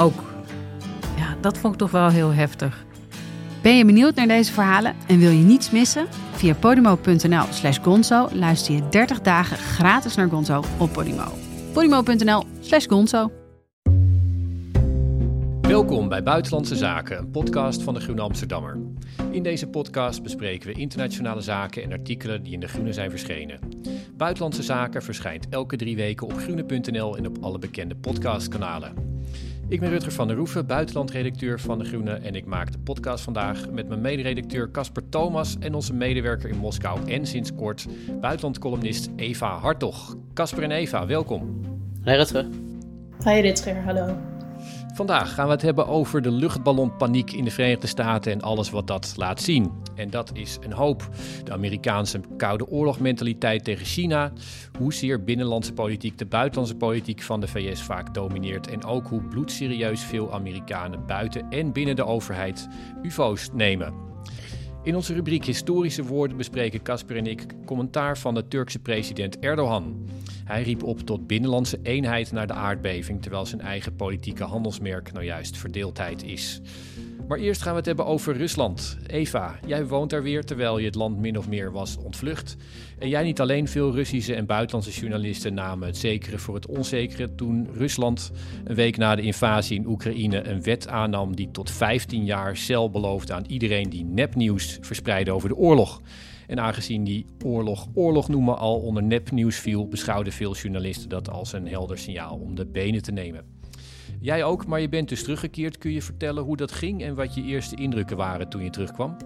[0.00, 0.22] Ook.
[1.16, 2.84] Ja, dat vond ik toch wel heel heftig.
[3.62, 6.06] Ben je benieuwd naar deze verhalen en wil je niets missen?
[6.32, 11.24] Via podimo.nl slash gonzo luister je 30 dagen gratis naar Gonzo op Podimo.
[11.72, 13.30] podimo.nl slash gonzo
[15.60, 18.78] Welkom bij Buitenlandse Zaken, een podcast van de Groene Amsterdammer.
[19.30, 23.58] In deze podcast bespreken we internationale zaken en artikelen die in de Groene zijn verschenen.
[24.16, 29.08] Buitenlandse Zaken verschijnt elke drie weken op groene.nl en op alle bekende podcastkanalen.
[29.70, 33.24] Ik ben Rutger van der Roeven, buitenlandredacteur van De Groene en ik maak de podcast
[33.24, 37.86] vandaag met mijn mederedacteur Casper Thomas en onze medewerker in Moskou en sinds kort
[38.20, 40.16] buitenlandcolumnist Eva Hartog.
[40.34, 41.60] Casper en Eva, welkom.
[42.04, 42.46] Hoi Rutger.
[43.24, 44.29] Hoi Rutger, hallo.
[44.94, 48.86] Vandaag gaan we het hebben over de luchtballonpaniek in de Verenigde Staten en alles wat
[48.86, 49.72] dat laat zien.
[49.94, 51.08] En dat is een hoop.
[51.44, 54.32] De Amerikaanse koude oorlogmentaliteit tegen China,
[54.78, 60.00] hoezeer binnenlandse politiek de buitenlandse politiek van de VS vaak domineert en ook hoe bloedserieus
[60.00, 62.68] veel Amerikanen buiten en binnen de overheid
[63.02, 63.92] UFO's nemen.
[64.82, 70.08] In onze rubriek Historische Woorden bespreken Casper en ik commentaar van de Turkse president Erdogan.
[70.44, 75.24] Hij riep op tot binnenlandse eenheid na de aardbeving, terwijl zijn eigen politieke handelsmerk nou
[75.24, 76.60] juist verdeeldheid is.
[77.30, 78.98] Maar eerst gaan we het hebben over Rusland.
[79.06, 82.56] Eva, jij woont daar weer terwijl je het land min of meer was ontvlucht.
[82.98, 87.34] En jij niet alleen veel Russische en buitenlandse journalisten namen het zekere voor het onzekere
[87.34, 88.32] toen Rusland
[88.64, 92.90] een week na de invasie in Oekraïne een wet aannam die tot 15 jaar cel
[92.90, 96.00] beloofde aan iedereen die nepnieuws verspreidde over de oorlog.
[96.46, 101.52] En aangezien die oorlog oorlog noemen al onder nepnieuws viel, beschouwden veel journalisten dat als
[101.52, 103.59] een helder signaal om de benen te nemen.
[104.20, 105.78] Jij ook, maar je bent dus teruggekeerd.
[105.78, 109.16] Kun je vertellen hoe dat ging en wat je eerste indrukken waren toen je terugkwam?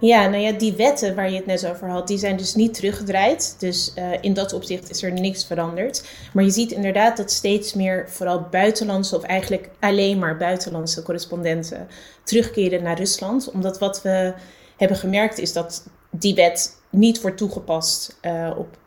[0.00, 2.74] Ja, nou ja, die wetten waar je het net over had, die zijn dus niet
[2.74, 3.56] teruggedraaid.
[3.58, 6.08] Dus uh, in dat opzicht is er niks veranderd.
[6.32, 11.88] Maar je ziet inderdaad dat steeds meer, vooral buitenlandse of eigenlijk alleen maar buitenlandse correspondenten
[12.24, 13.50] terugkeren naar Rusland.
[13.50, 14.34] Omdat wat we
[14.76, 18.78] hebben gemerkt is dat die wet niet wordt toegepast uh, op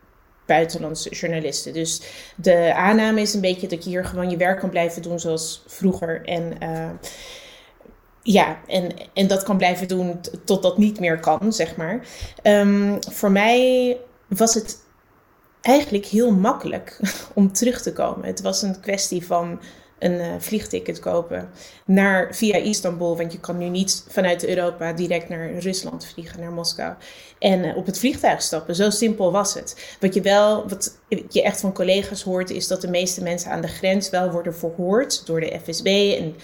[0.48, 1.72] buitenlandse journalisten.
[1.72, 2.02] Dus
[2.36, 5.62] de aanname is een beetje dat je hier gewoon je werk kan blijven doen zoals
[5.66, 6.24] vroeger.
[6.24, 6.90] En uh,
[8.22, 12.06] ja, en, en dat kan blijven doen tot dat niet meer kan, zeg maar.
[12.42, 13.96] Um, voor mij
[14.28, 14.78] was het
[15.60, 17.00] eigenlijk heel makkelijk
[17.34, 18.26] om terug te komen.
[18.26, 19.60] Het was een kwestie van
[19.98, 21.50] een uh, vliegticket kopen
[21.84, 23.16] naar, via Istanbul.
[23.16, 26.94] Want je kan nu niet vanuit Europa direct naar Rusland vliegen, naar Moskou.
[27.38, 28.74] En uh, op het vliegtuig stappen.
[28.74, 29.96] Zo simpel was het.
[30.00, 30.98] Wat je wel, wat
[31.28, 34.54] je echt van collega's hoort, is dat de meeste mensen aan de grens wel worden
[34.54, 36.14] verhoord door de FSB.
[36.18, 36.36] En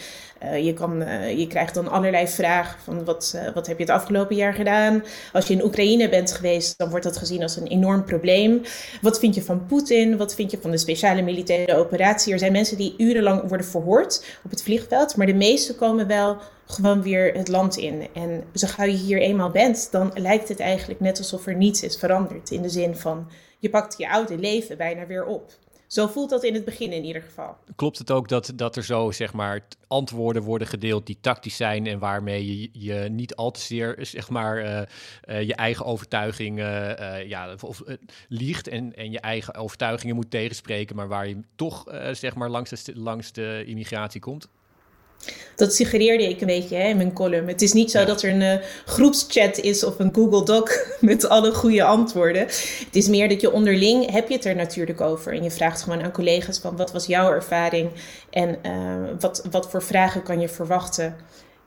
[0.44, 3.84] uh, je, kan, uh, je krijgt dan allerlei vragen van wat, uh, wat heb je
[3.84, 5.04] het afgelopen jaar gedaan?
[5.32, 8.62] Als je in Oekraïne bent geweest, dan wordt dat gezien als een enorm probleem.
[9.00, 10.16] Wat vind je van Poetin?
[10.16, 12.32] Wat vind je van de speciale militaire operatie?
[12.32, 16.36] Er zijn mensen die urenlang worden verhoord op het vliegveld, maar de meeste komen wel
[16.66, 18.08] gewoon weer het land in.
[18.14, 21.82] En zo gauw je hier eenmaal bent, dan lijkt het eigenlijk net alsof er niets
[21.82, 22.50] is veranderd.
[22.50, 25.52] In de zin van, je pakt je oude leven bijna weer op.
[25.94, 27.56] Zo voelt dat in het begin in ieder geval.
[27.76, 31.86] Klopt het ook dat, dat er zo zeg maar antwoorden worden gedeeld die tactisch zijn
[31.86, 34.82] en waarmee je, je niet al te zeer zeg maar uh,
[35.28, 37.82] uh, je eigen overtuiging uh, ja, of,
[38.28, 42.84] liegt en, en je eigen overtuigingen moet tegenspreken, maar waar je toch zeg maar langs
[42.84, 44.48] de, langs de immigratie komt?
[45.56, 47.48] Dat suggereerde ik een beetje hè, in mijn column.
[47.48, 48.04] Het is niet zo ja.
[48.04, 50.70] dat er een uh, groepschat is of een Google Doc
[51.00, 52.42] met alle goede antwoorden.
[52.42, 55.32] Het is meer dat je onderling heb je het er natuurlijk over.
[55.32, 57.90] En je vraagt gewoon aan collega's van wat was jouw ervaring
[58.30, 61.16] en uh, wat, wat voor vragen kan je verwachten.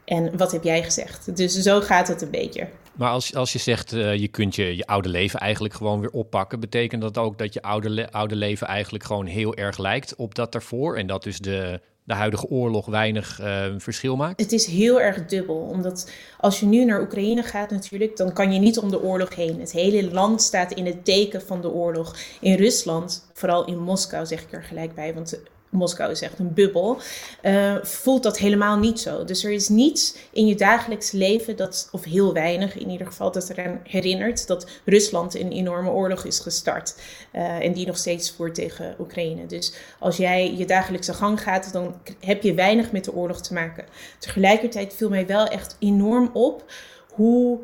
[0.06, 1.36] En wat heb jij gezegd?
[1.38, 2.68] Dus zo gaat het een beetje.
[2.94, 6.10] Maar als, als je zegt, uh, je kunt je, je oude leven eigenlijk gewoon weer
[6.10, 10.16] oppakken, betekent dat ook dat je oude, le oude leven eigenlijk gewoon heel erg lijkt
[10.16, 10.98] op dat daarvoor?
[10.98, 14.40] En dat dus de, de huidige oorlog weinig uh, verschil maakt?
[14.40, 15.56] Het is heel erg dubbel.
[15.56, 19.36] Omdat als je nu naar Oekraïne gaat natuurlijk, dan kan je niet om de oorlog
[19.36, 19.60] heen.
[19.60, 22.16] Het hele land staat in het teken van de oorlog.
[22.40, 25.40] In Rusland, vooral in Moskou zeg ik er gelijk bij, want
[25.70, 26.98] Moskou is echt een bubbel,
[27.44, 29.24] uh, voelt dat helemaal niet zo.
[29.24, 33.32] Dus er is niets in je dagelijks leven, dat, of heel weinig in ieder geval,
[33.32, 36.96] dat eraan herinnert dat Rusland een enorme oorlog is gestart.
[37.34, 39.46] Uh, en die nog steeds voert tegen Oekraïne.
[39.46, 43.54] Dus als jij je dagelijkse gang gaat, dan heb je weinig met de oorlog te
[43.54, 43.86] maken.
[44.20, 46.72] Tegelijkertijd viel mij wel echt enorm op
[47.14, 47.60] hoe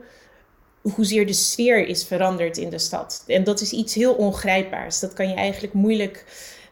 [0.82, 3.24] hoezeer de sfeer is veranderd in de stad.
[3.28, 5.00] En dat is iets heel ongrijpbaars.
[5.00, 6.26] Dat kan je eigenlijk moeilijk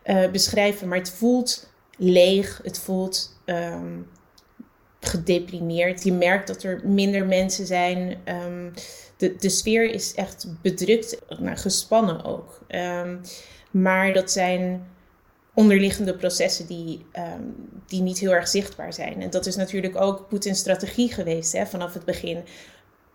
[0.06, 4.07] uh, beschrijven, maar het voelt leeg, het voelt um,
[5.00, 6.03] gedeprimeerd.
[6.03, 8.18] Je merkt dat er minder mensen zijn.
[8.25, 8.74] Um,
[9.18, 12.59] de, de sfeer is echt bedrukt, nou, gespannen ook.
[12.68, 13.21] Um,
[13.71, 14.88] maar dat zijn
[15.53, 17.06] onderliggende processen die,
[17.88, 19.21] die niet heel erg zichtbaar zijn.
[19.21, 22.44] En dat is natuurlijk ook Poetins strategie geweest hè, vanaf het begin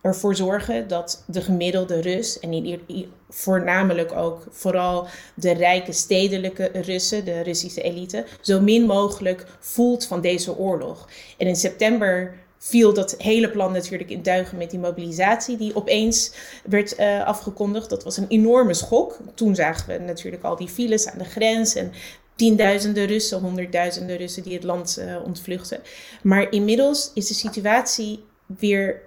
[0.01, 2.81] ervoor zorgen dat de gemiddelde Rus, en
[3.29, 10.21] voornamelijk ook vooral de rijke stedelijke Russen, de Russische elite, zo min mogelijk voelt van
[10.21, 11.09] deze oorlog.
[11.39, 16.33] En in september viel dat hele plan natuurlijk in duigen met die mobilisatie die opeens
[16.65, 17.91] werd uh, afgekondigd.
[17.91, 19.19] Dat was een enorme schok.
[19.35, 21.93] Toen zagen we natuurlijk al die files aan de grens en
[22.35, 25.81] tienduizenden Russen, honderdduizenden Russen die het land uh, ontvluchten.
[26.23, 29.03] Maar inmiddels is de situatie weer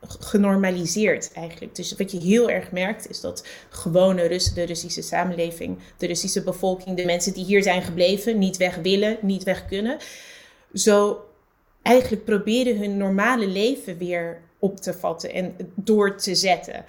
[0.00, 1.74] genormaliseerd eigenlijk.
[1.74, 6.42] Dus wat je heel erg merkt is dat gewone Russen, de Russische samenleving, de Russische
[6.42, 9.98] bevolking, de mensen die hier zijn gebleven, niet weg willen, niet weg kunnen,
[10.72, 11.24] zo
[11.82, 16.84] eigenlijk proberen hun normale leven weer op te vatten en door te zetten.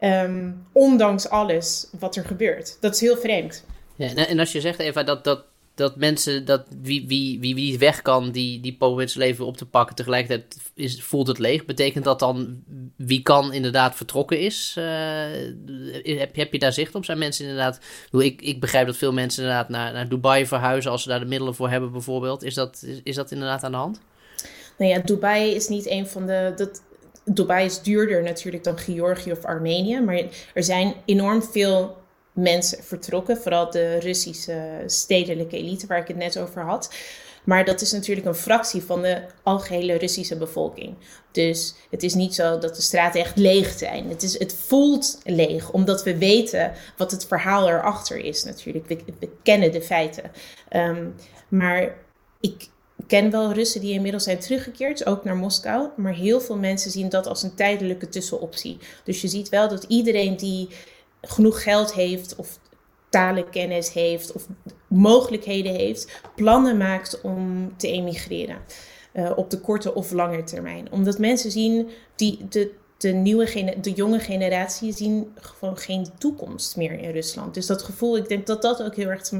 [0.00, 2.76] Um, ondanks alles wat er gebeurt.
[2.80, 3.64] Dat is heel vreemd.
[3.94, 5.44] Ja, en als je zegt, Eva, dat, dat
[5.74, 9.66] dat mensen, dat wie, wie, wie, wie weg kan, die, die Poets leven op te
[9.66, 11.64] pakken, tegelijkertijd is, voelt het leeg.
[11.64, 12.62] Betekent dat dan
[12.96, 14.74] wie kan inderdaad vertrokken is?
[14.78, 14.84] Uh,
[16.18, 17.04] heb, heb je daar zicht op?
[17.04, 17.80] Zijn mensen inderdaad,
[18.10, 21.26] ik, ik begrijp dat veel mensen inderdaad naar, naar Dubai verhuizen als ze daar de
[21.26, 22.42] middelen voor hebben bijvoorbeeld.
[22.42, 24.00] Is dat, is, is dat inderdaad aan de hand?
[24.78, 26.52] Nou ja, Dubai is niet een van de...
[26.56, 26.82] Dat,
[27.24, 30.22] Dubai is duurder natuurlijk dan Georgië of Armenië, maar
[30.54, 32.01] er zijn enorm veel
[32.32, 33.36] mensen vertrokken.
[33.36, 36.90] Vooral de Russische stedelijke elite, waar ik het net over had.
[37.44, 40.94] Maar dat is natuurlijk een fractie van de algehele Russische bevolking.
[41.30, 44.08] Dus het is niet zo dat de straten echt leeg zijn.
[44.08, 48.86] Het, is, het voelt leeg, omdat we weten wat het verhaal erachter is natuurlijk.
[48.88, 50.30] We, kennen de feiten.
[50.70, 51.14] Um,
[51.48, 51.94] maar
[52.40, 52.68] ik
[53.06, 55.88] ken wel Russen die inmiddels zijn teruggekeerd, ook naar Moskou.
[55.96, 58.78] Maar heel veel mensen zien dat als een tijdelijke tussenoptie.
[59.04, 60.68] Dus je ziet wel dat iedereen die
[61.22, 62.58] genoeg geld heeft of
[63.08, 64.46] talenkennis heeft of
[64.86, 68.58] mogelijkheden heeft, plannen maakt om te emigreren.
[69.14, 70.92] Uh, op de korte of lange termijn.
[70.92, 76.92] Omdat mensen zien, die, de, de, nieuwe de jonge generatie zien gewoon geen toekomst meer
[76.92, 77.54] in Rusland.
[77.54, 79.30] Dus dat gevoel, ik denk dat dat ook heel erg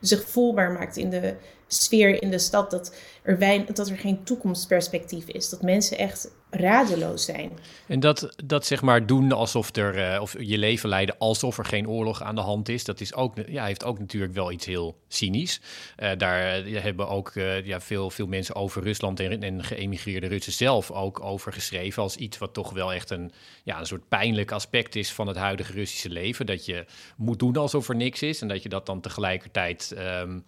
[0.00, 1.34] zich voelbaar maakt in de
[1.66, 2.70] sfeer in de stad.
[2.70, 5.48] Dat er, wein, dat er geen toekomstperspectief is.
[5.48, 7.50] Dat mensen echt radeloos zijn.
[7.86, 11.64] En dat, dat zeg maar doen alsof er, uh, of je leven leiden alsof er
[11.64, 14.66] geen oorlog aan de hand is, dat is ook, ja, heeft ook natuurlijk wel iets
[14.66, 15.60] heel cynisch.
[15.98, 17.32] Uh, daar uh, hebben ook
[17.64, 22.16] ja, veel, veel mensen over Rusland en, en geëmigreerde Russen zelf ook over geschreven als
[22.16, 23.32] iets wat toch wel echt een,
[23.64, 26.46] ja, een soort pijnlijk aspect is van het huidige Russische leven.
[26.46, 26.84] Dat je
[27.16, 30.44] moet doen alsof er niks is en dat je dat dan tegelijkertijd um,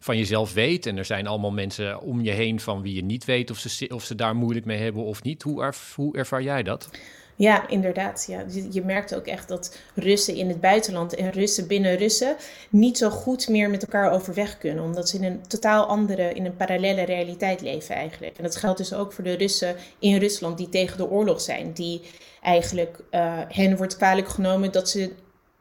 [0.00, 0.86] van jezelf weet.
[0.86, 3.88] En er zijn allemaal mensen om je heen van wie je niet weet of ze,
[3.94, 5.42] of ze daar moeilijk mee hebben of niet.
[5.48, 6.88] Hoe, erv hoe ervaar jij dat?
[7.36, 8.24] Ja, inderdaad.
[8.28, 8.44] Ja.
[8.70, 12.36] Je merkt ook echt dat Russen in het buitenland en Russen binnen Russen
[12.70, 14.84] niet zo goed meer met elkaar overweg kunnen.
[14.84, 18.36] Omdat ze in een totaal andere, in een parallele realiteit leven eigenlijk.
[18.36, 21.72] En dat geldt dus ook voor de Russen in Rusland die tegen de oorlog zijn.
[21.72, 22.00] Die
[22.42, 25.12] eigenlijk uh, hen wordt kwalijk genomen dat ze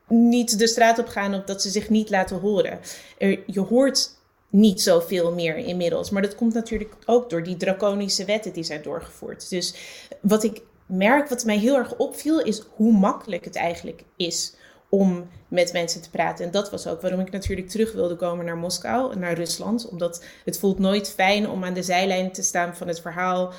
[0.08, 2.80] niet de straat op gaan of dat ze zich niet laten horen.
[3.18, 4.17] Er, je hoort
[4.58, 6.10] niet zoveel meer inmiddels.
[6.10, 9.50] Maar dat komt natuurlijk ook door die draconische wetten die zijn doorgevoerd.
[9.50, 9.76] Dus
[10.22, 14.56] wat ik merk, wat mij heel erg opviel, is hoe makkelijk het eigenlijk is
[14.90, 16.46] om met mensen te praten.
[16.46, 19.90] En dat was ook waarom ik natuurlijk terug wilde komen naar Moskou, naar Rusland.
[19.90, 23.54] Omdat het voelt nooit fijn om aan de zijlijn te staan van het verhaal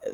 [0.00, 0.10] eh,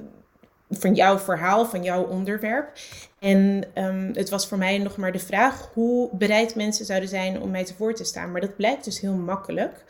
[0.70, 2.72] van jouw verhaal, van jouw onderwerp.
[3.18, 7.40] En um, het was voor mij nog maar de vraag hoe bereid mensen zouden zijn
[7.40, 8.32] om mij te voor te staan.
[8.32, 9.84] Maar dat blijkt dus heel makkelijk.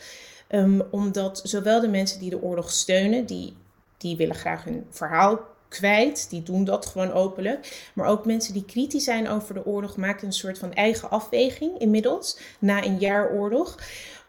[0.49, 3.57] Um, omdat zowel de mensen die de oorlog steunen, die,
[3.99, 7.91] die willen graag hun verhaal kwijt, die doen dat gewoon openlijk.
[7.95, 11.79] Maar ook mensen die kritisch zijn over de oorlog maken een soort van eigen afweging
[11.79, 13.76] inmiddels, na een jaar oorlog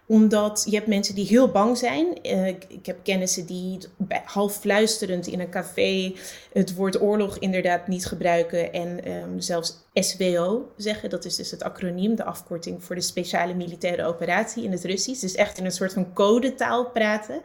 [0.07, 2.17] omdat je hebt mensen die heel bang zijn.
[2.23, 3.77] Uh, ik, heb kennissen die
[4.23, 6.13] half fluisterend in een café
[6.53, 8.73] het woord oorlog inderdaad niet gebruiken.
[8.73, 11.09] En um, zelfs SWO zeggen.
[11.09, 15.21] Dat is dus het acroniem, de afkorting voor de speciale militaire operatie in het Russisch.
[15.21, 17.41] Dus echt in een soort van codetaal praten.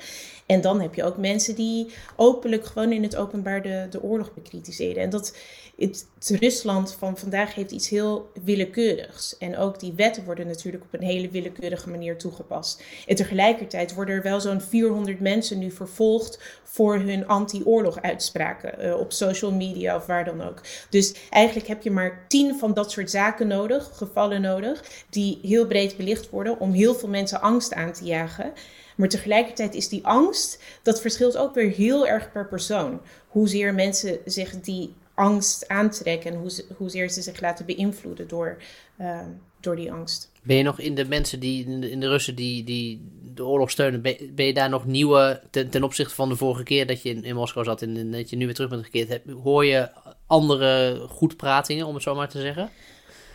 [0.46, 4.34] En dan heb je ook mensen die openlijk gewoon in het openbaar de, de oorlog
[4.34, 5.02] bekritiseren.
[5.02, 5.36] En dat
[5.76, 6.06] het,
[6.40, 9.38] Rusland van vandaag heeft iets heel willekeurigs.
[9.38, 12.82] En ook die wetten worden natuurlijk op een hele willekeurige manier toegepast.
[13.06, 18.98] En tegelijkertijd worden er wel zo'n 400 mensen nu vervolgd voor hun anti-oorlog uitspraken uh,
[18.98, 20.60] op social media of waar dan ook.
[20.90, 25.96] Dus eigenlijk heb je maar van dat soort zaken nodig, gevallen nodig, die heel breed
[25.96, 28.52] belicht worden om heel veel mensen angst aan te jagen.
[28.96, 33.00] Maar tegelijkertijd is die angst, dat verschilt ook weer heel erg per persoon.
[33.28, 38.62] Hoezeer mensen zich die angst aantrekken en hoe, hoezeer ze zich laten beïnvloeden door,
[39.00, 39.20] uh,
[39.60, 40.30] door die angst.
[40.42, 44.02] Ben je nog in de mensen die, in de, Russen die, die de oorlog steunen,
[44.02, 47.34] ben, je daar nog nieuwe, ten, opzichte van de vorige keer dat je in, in
[47.34, 49.88] Moskou zat en dat je nu weer terug bent gekeerd, hoor je
[50.32, 52.70] andere goedpratingen, om het zo maar te zeggen?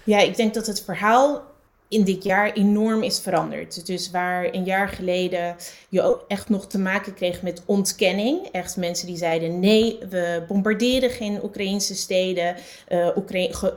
[0.03, 1.43] Ja, ik denk dat het verhaal
[1.89, 3.85] in dit jaar enorm is veranderd.
[3.85, 5.55] Dus waar een jaar geleden
[5.89, 8.47] je ook echt nog te maken kreeg met ontkenning.
[8.51, 12.55] Echt mensen die zeiden: nee, we bombarderen geen Oekraïnse steden.
[12.89, 13.07] Uh,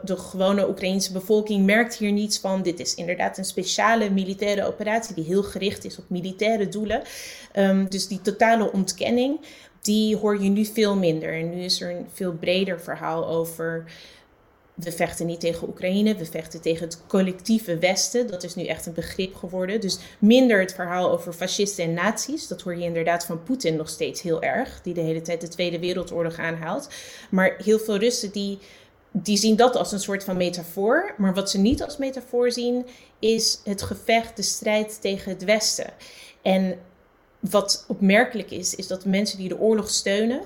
[0.04, 2.62] de gewone Oekraïnse bevolking merkt hier niets van.
[2.62, 7.02] Dit is inderdaad een speciale militaire operatie die heel gericht is op militaire doelen.
[7.56, 9.40] Um, dus die totale ontkenning,
[9.80, 11.32] die hoor je nu veel minder.
[11.32, 13.84] En nu is er een veel breder verhaal over
[14.84, 18.26] we vechten niet tegen Oekraïne, we vechten tegen het collectieve Westen.
[18.26, 19.80] Dat is nu echt een begrip geworden.
[19.80, 22.48] Dus minder het verhaal over fascisten en nazi's.
[22.48, 25.48] Dat hoor je inderdaad van Poetin nog steeds heel erg, die de hele tijd de
[25.48, 26.88] Tweede Wereldoorlog aanhaalt.
[27.30, 28.58] Maar heel veel Russen die,
[29.10, 31.14] die zien dat als een soort van metafoor.
[31.18, 32.86] Maar wat ze niet als metafoor zien,
[33.18, 35.92] is het gevecht, de strijd tegen het Westen.
[36.42, 36.78] En
[37.40, 40.40] wat opmerkelijk is, is dat mensen die de oorlog steunen,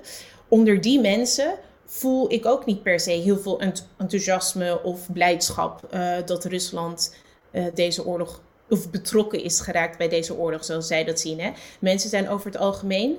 [0.48, 1.54] onder die mensen
[1.86, 3.60] voel ik ook niet per se heel veel
[3.96, 7.14] enthousiasme of blijdschap uh, dat Rusland
[7.52, 11.40] uh, deze oorlog of betrokken is geraakt bij deze oorlog, zoals zij dat zien.
[11.40, 11.52] Hè?
[11.80, 13.16] Mensen zijn over het algemeen,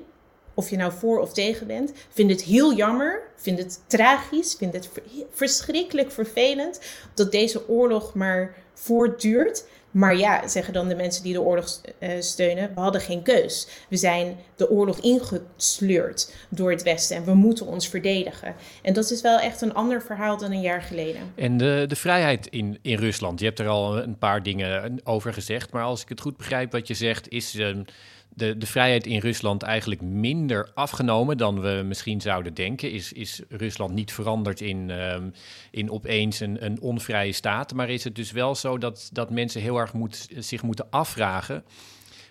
[0.53, 4.81] of je nou voor of tegen bent, vinden het heel jammer, vinden het tragisch, vinden
[4.81, 4.89] het
[5.31, 6.79] verschrikkelijk vervelend
[7.13, 9.65] dat deze oorlog maar voortduurt.
[9.95, 13.67] Maar ja, zeggen dan de mensen die de oorlog uh, steunen, we hadden geen keus.
[13.89, 18.55] We zijn de oorlog ingesleurd door het Westen en we moeten ons verdedigen.
[18.81, 21.21] En dat is wel echt een ander verhaal dan een jaar geleden.
[21.35, 25.33] En de, de vrijheid in, in Rusland, je hebt er al een paar dingen over
[25.33, 25.71] gezegd.
[25.71, 27.55] Maar als ik het goed begrijp wat je zegt, is...
[27.55, 27.77] Uh,
[28.35, 32.91] de, de vrijheid in Rusland eigenlijk minder afgenomen dan we misschien zouden denken.
[32.91, 35.33] Is, is Rusland niet veranderd in, um,
[35.71, 37.73] in opeens een, een onvrije staat.
[37.73, 41.63] Maar is het dus wel zo dat, dat mensen heel erg moet, zich moeten afvragen.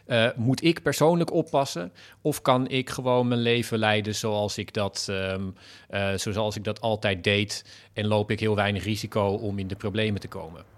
[0.06, 1.92] Uh, moet ik persoonlijk oppassen?
[2.20, 5.54] Of kan ik gewoon mijn leven leiden zoals ik dat, um,
[5.90, 7.64] uh, zoals ik dat altijd deed?
[7.92, 10.74] En loop ik heel weinig risico om in de problemen te komen?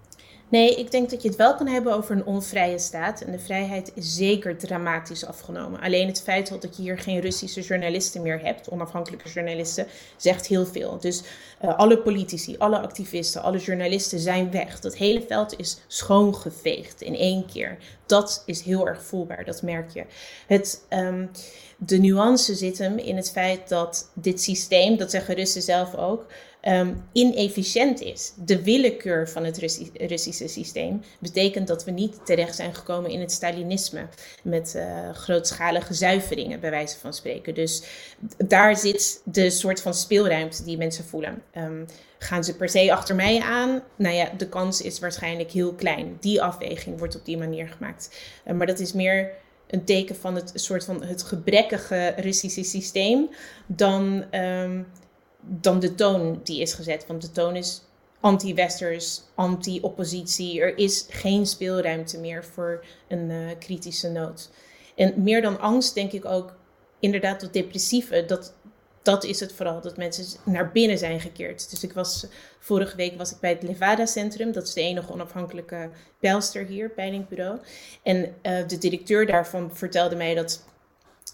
[0.49, 3.21] Nee, ik denk dat je het wel kan hebben over een onvrije staat.
[3.21, 5.79] En de vrijheid is zeker dramatisch afgenomen.
[5.79, 9.87] Alleen het feit dat je hier geen Russische journalisten meer hebt, onafhankelijke journalisten,
[10.17, 10.97] zegt heel veel.
[10.99, 11.23] Dus
[11.63, 14.79] uh, alle politici, alle activisten, alle journalisten zijn weg.
[14.79, 17.77] Dat hele veld is schoongeveegd in één keer.
[18.05, 20.03] Dat is heel erg voelbaar, dat merk je.
[20.47, 21.31] Het, um,
[21.77, 26.25] de nuance zit hem in het feit dat dit systeem, dat zeggen Russen zelf ook,
[26.61, 28.33] um, inefficiënt is.
[28.45, 29.57] De willekeur van het
[29.93, 34.07] Russische systeem betekent dat we niet terecht zijn gekomen in het Stalinisme
[34.43, 37.53] met uh, grootschalige zuiveringen, bij wijze van spreken.
[37.53, 37.83] Dus
[38.47, 41.41] daar zit de soort van speelruimte die mensen voelen.
[41.57, 41.85] Um,
[42.19, 43.83] gaan ze per se achter mij aan?
[43.95, 46.17] Nou ja, de kans is waarschijnlijk heel klein.
[46.19, 48.17] Die afweging wordt op die manier gemaakt.
[48.45, 49.31] Uh, maar dat is meer
[49.67, 53.29] een teken van het soort van het gebrekkige Russische systeem
[53.65, 54.87] dan um,
[55.47, 57.05] dan de toon die is gezet.
[57.07, 57.81] Want de toon is
[58.19, 60.61] anti-westers, anti-oppositie.
[60.61, 64.49] Er is geen speelruimte meer voor een uh, kritische noot.
[64.95, 66.55] En meer dan angst denk ik ook
[66.99, 68.53] inderdaad dat depressieve, dat,
[69.01, 71.69] dat is het vooral, dat mensen naar binnen zijn gekeerd.
[71.69, 72.27] Dus ik was,
[72.59, 75.89] vorige week was ik bij het Levada Centrum, dat is de enige onafhankelijke
[76.19, 77.59] pijlster hier, peilingbureau.
[78.03, 80.63] En uh, de directeur daarvan vertelde mij dat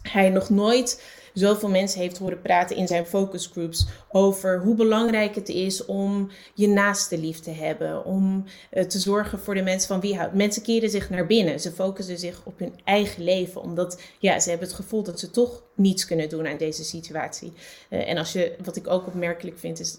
[0.02, 5.50] hij nog nooit zoveel mensen heeft horen praten in zijn focusgroups over hoe belangrijk het
[5.50, 10.00] is om je naaste lief te hebben, om uh, te zorgen voor de mensen van
[10.00, 10.34] wie houdt.
[10.34, 14.50] Mensen keren zich naar binnen, ze focussen zich op hun eigen leven, omdat ja, ze
[14.50, 17.54] hebben het gevoel dat ze toch niets kunnen doen aan deze situatie.
[17.90, 19.98] Uh, en als je, wat ik ook opmerkelijk vind, is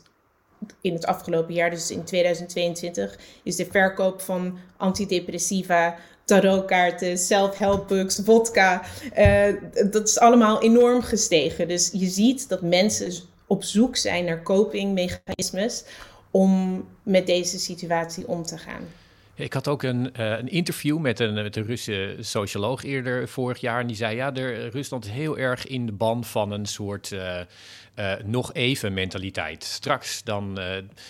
[0.81, 8.21] in het afgelopen jaar, dus in 2022, is de verkoop van antidepressiva tarotkaarten, self-help books,
[8.25, 8.83] vodka.
[9.19, 9.47] Uh,
[9.91, 11.69] dat is allemaal enorm gestegen.
[11.69, 13.13] Dus je ziet dat mensen
[13.47, 15.85] op zoek zijn naar copingmechanismes
[16.31, 18.83] om met deze situatie om te gaan.
[19.37, 23.59] Ik had ook een, uh, een interview met een, met een Russische socioloog eerder vorig
[23.61, 23.81] jaar.
[23.81, 24.29] En die zei: Ja,
[24.71, 27.11] Rusland is heel erg in de ban van een soort.
[27.11, 27.41] Uh,
[27.97, 29.65] uh, nog even mentaliteit.
[29.65, 30.55] Straks dan, uh,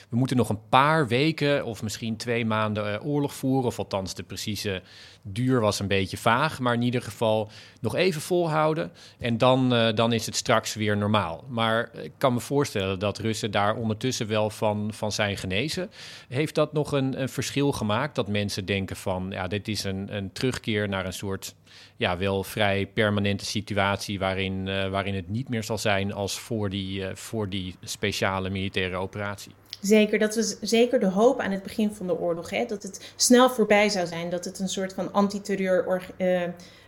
[0.08, 3.66] we moeten nog een paar weken of misschien twee maanden uh, oorlog voeren.
[3.66, 4.82] Of althans, de precieze
[5.26, 6.60] duur was een beetje vaag.
[6.60, 7.50] Maar in ieder geval
[7.80, 8.92] nog even volhouden.
[9.18, 11.44] En dan, dan is het straks weer normaal.
[11.48, 15.90] Maar ik kan me voorstellen dat Russen daar ondertussen wel van, van zijn genezen.
[16.28, 18.14] Heeft dat nog een, een verschil gemaakt?
[18.14, 21.54] Dat mensen denken van, ja, dit is een, een terugkeer naar een soort
[21.96, 26.70] ja, wel vrij permanente situatie waarin, uh, waarin het niet meer zal zijn als voor
[26.70, 29.52] die, uh, voor die speciale militaire operatie.
[29.86, 32.50] Zeker, dat was zeker de hoop aan het begin van de oorlog.
[32.50, 32.64] Hè?
[32.64, 34.30] Dat het snel voorbij zou zijn.
[34.30, 36.42] Dat het een soort van antiterreur uh,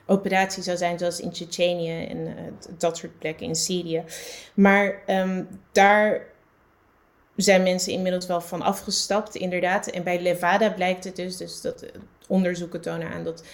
[0.07, 2.37] operatie zou zijn, zoals in Tsjetsjenië en
[2.79, 4.05] dat soort plekken in Syrië.
[4.55, 6.27] Maar um, daar
[7.37, 9.87] zijn mensen inmiddels wel van afgestapt, inderdaad.
[9.87, 11.85] En bij Levada blijkt het dus, dus dat
[12.29, 13.45] onderzoeken tonen aan dat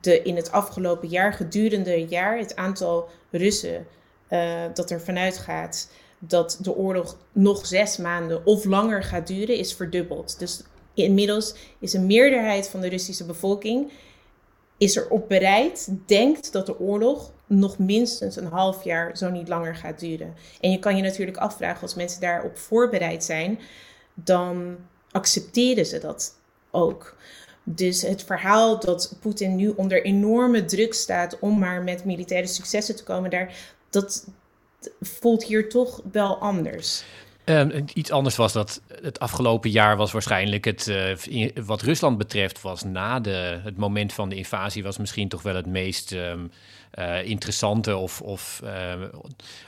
[0.00, 3.86] de in het afgelopen jaar, gedurende jaar, het aantal Russen
[4.30, 5.88] uh, dat er vanuit gaat
[6.24, 10.38] dat de oorlog nog zes maanden of langer gaat duren, is verdubbeld.
[10.38, 10.62] Dus
[10.94, 13.92] inmiddels is een meerderheid van de Russische bevolking
[14.82, 19.76] is erop bereid, denkt dat de oorlog nog minstens een half jaar, zo niet langer
[19.76, 20.34] gaat duren.
[20.60, 23.58] En je kan je natuurlijk afvragen, als mensen daarop voorbereid zijn,
[24.14, 24.76] dan
[25.10, 26.34] accepteren ze dat
[26.70, 27.16] ook.
[27.64, 32.96] Dus het verhaal dat Poetin nu onder enorme druk staat om maar met militaire successen
[32.96, 34.26] te komen, daar, dat
[35.00, 37.04] voelt hier toch wel anders.
[37.44, 42.60] Um, iets anders was dat het afgelopen jaar was waarschijnlijk het, uh, wat Rusland betreft,
[42.60, 46.50] was na de, het moment van de invasie, was misschien toch wel het meest um,
[46.98, 48.92] uh, interessante of, of, uh,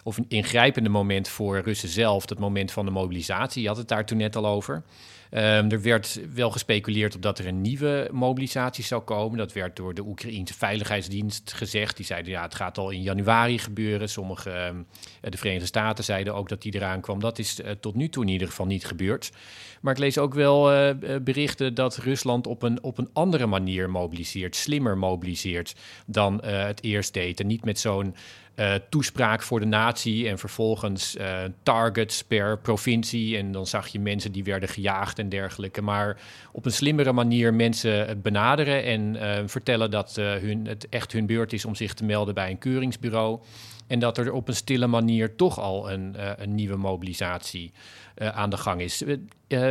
[0.02, 2.28] of ingrijpende moment voor Russen zelf.
[2.28, 3.62] Het moment van de mobilisatie.
[3.62, 4.82] Je had het daar toen net al over.
[5.30, 5.40] Um,
[5.70, 9.38] er werd wel gespeculeerd op dat er een nieuwe mobilisatie zou komen.
[9.38, 11.96] Dat werd door de Oekraïense Veiligheidsdienst gezegd.
[11.96, 14.08] Die zeiden ja, het gaat al in januari gebeuren.
[14.08, 14.86] Sommige, um,
[15.20, 17.20] de Verenigde Staten zeiden ook dat die eraan kwam.
[17.20, 19.32] Dat is uh, tot nu toe in ieder geval niet gebeurd.
[19.80, 20.90] Maar ik lees ook wel uh,
[21.22, 25.74] berichten dat Rusland op een, op een andere manier mobiliseert, slimmer mobiliseert
[26.06, 27.40] dan het eerst deed.
[27.40, 28.14] En niet met zo'n
[28.56, 33.36] uh, toespraak voor de natie en vervolgens uh, targets per provincie.
[33.36, 35.82] En dan zag je mensen die werden gejaagd en dergelijke.
[35.82, 36.20] Maar
[36.52, 41.52] op een slimmere manier mensen benaderen en uh, vertellen dat hun, het echt hun beurt
[41.52, 43.40] is om zich te melden bij een keuringsbureau.
[43.86, 47.72] En dat er op een stille manier toch al een, een nieuwe mobilisatie
[48.18, 49.02] aan de gang is.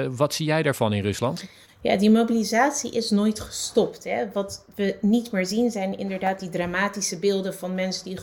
[0.10, 1.46] wat zie jij daarvan in Rusland?
[1.84, 4.04] Ja, die mobilisatie is nooit gestopt.
[4.04, 4.32] Hè.
[4.32, 8.18] Wat we niet meer zien zijn inderdaad die dramatische beelden van mensen die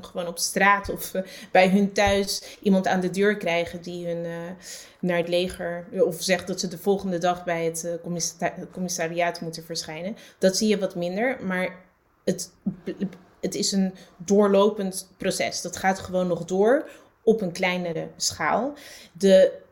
[0.00, 4.24] gewoon, op straat of uh, bij hun thuis iemand aan de deur krijgen die hun
[4.24, 4.32] uh,
[5.00, 9.64] naar het leger of zegt dat ze de volgende dag bij het uh, commissariaat moeten
[9.64, 10.16] verschijnen.
[10.38, 11.84] Dat zie je wat minder, maar
[12.24, 12.50] het,
[13.40, 15.62] het is een doorlopend proces.
[15.62, 16.88] Dat gaat gewoon nog door
[17.22, 18.72] op een kleinere schaal.
[19.12, 19.64] De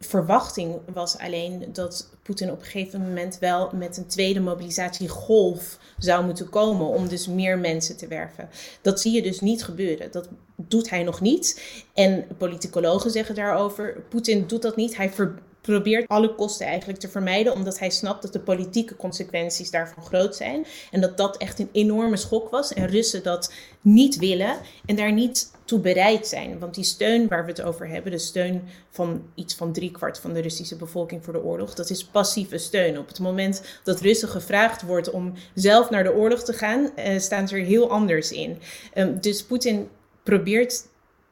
[0.00, 6.24] verwachting was alleen dat Poetin op een gegeven moment wel met een tweede mobilisatiegolf zou
[6.24, 8.48] moeten komen om dus meer mensen te werven.
[8.82, 10.10] Dat zie je dus niet gebeuren.
[10.10, 11.62] Dat doet hij nog niet.
[11.94, 14.96] En politicologen zeggen daarover: Poetin doet dat niet.
[14.96, 19.70] Hij ver probeert alle kosten eigenlijk te vermijden, omdat hij snapt dat de politieke consequenties
[19.70, 20.66] daarvan groot zijn.
[20.90, 22.72] En dat dat echt een enorme schok was.
[22.72, 26.58] En Russen dat niet willen en daar niet toe bereid zijn.
[26.58, 30.32] Want die steun waar we het over hebben, de steun van iets van driekwart van
[30.32, 32.98] de Russische bevolking voor de oorlog, dat is passieve steun.
[32.98, 37.18] Op het moment dat Russen gevraagd wordt om zelf naar de oorlog te gaan, uh,
[37.18, 38.58] staan ze er heel anders in.
[38.94, 39.88] Um, dus Poetin
[40.22, 40.86] probeert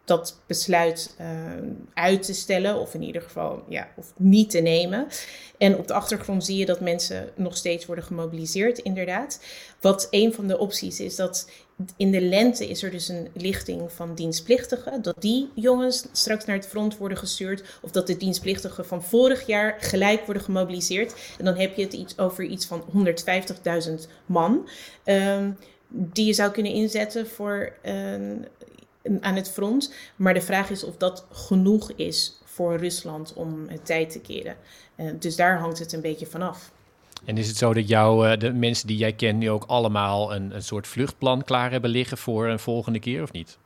[0.08, 1.26] dat besluit uh,
[1.94, 5.06] uit te stellen, of in ieder geval ja, of niet te nemen.
[5.58, 9.40] En op de achtergrond zie je dat mensen nog steeds worden gemobiliseerd, inderdaad.
[9.80, 11.50] Wat een van de opties is, dat
[11.96, 15.02] in de lente is er dus een lichting van dienstplichtigen.
[15.02, 17.78] Dat die jongens straks naar het front worden gestuurd.
[17.82, 21.14] Of dat de dienstplichtigen van vorig jaar gelijk worden gemobiliseerd.
[21.38, 22.84] En dan heb je het iets over iets van
[23.88, 23.92] 150.000
[24.26, 24.68] man.
[25.04, 25.56] Um,
[25.88, 28.46] die je zou kunnen inzetten voor een
[29.20, 29.94] aan het front.
[30.16, 34.56] Maar de vraag is of dat genoeg is voor Rusland om het tijd te keren.
[34.96, 36.70] Uh, dus daar hangt het een beetje vanaf.
[37.24, 40.34] En is het zo dat jou, uh, de mensen die jij kent nu ook allemaal
[40.34, 43.58] een, een soort vluchtplan klaar hebben liggen voor een volgende keer of niet?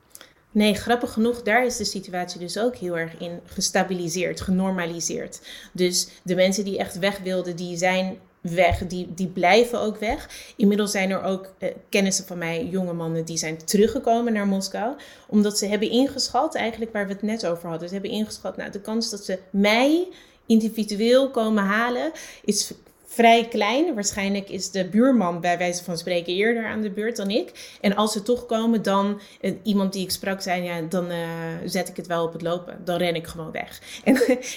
[0.51, 5.41] Nee, grappig genoeg, daar is de situatie dus ook heel erg in gestabiliseerd, genormaliseerd.
[5.73, 8.87] Dus de mensen die echt weg wilden, die zijn weg.
[8.87, 10.53] Die, die blijven ook weg.
[10.57, 14.97] Inmiddels zijn er ook uh, kennissen van mij, jonge mannen, die zijn teruggekomen naar Moskou.
[15.29, 17.89] Omdat ze hebben ingeschat, eigenlijk waar we het net over hadden.
[17.89, 20.09] Ze hebben ingeschat, nou, de kans dat ze mei
[20.47, 22.13] individueel komen halen
[22.45, 22.73] is
[23.13, 23.95] vrij klein.
[23.95, 27.77] Waarschijnlijk is de buurman bij wijze van spreken eerder aan de beurt dan ik.
[27.81, 31.19] En als ze toch komen, dan uh, iemand die ik sprak zei, ja, dan uh,
[31.65, 32.81] zet ik het wel op het lopen.
[32.85, 33.81] Dan ren ik gewoon weg.
[34.05, 34.15] En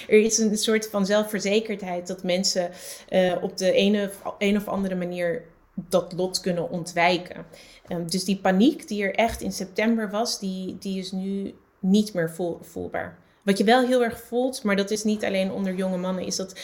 [0.08, 2.70] er is een soort van zelfverzekerdheid dat mensen
[3.10, 5.42] uh, op de ene, een of andere manier
[5.74, 7.46] dat lot kunnen ontwijken.
[7.88, 12.14] Um, dus die paniek die er echt in september was, die, die is nu niet
[12.14, 13.18] meer voel, voelbaar.
[13.42, 16.36] Wat je wel heel erg voelt, maar dat is niet alleen onder jonge mannen, is
[16.36, 16.58] dat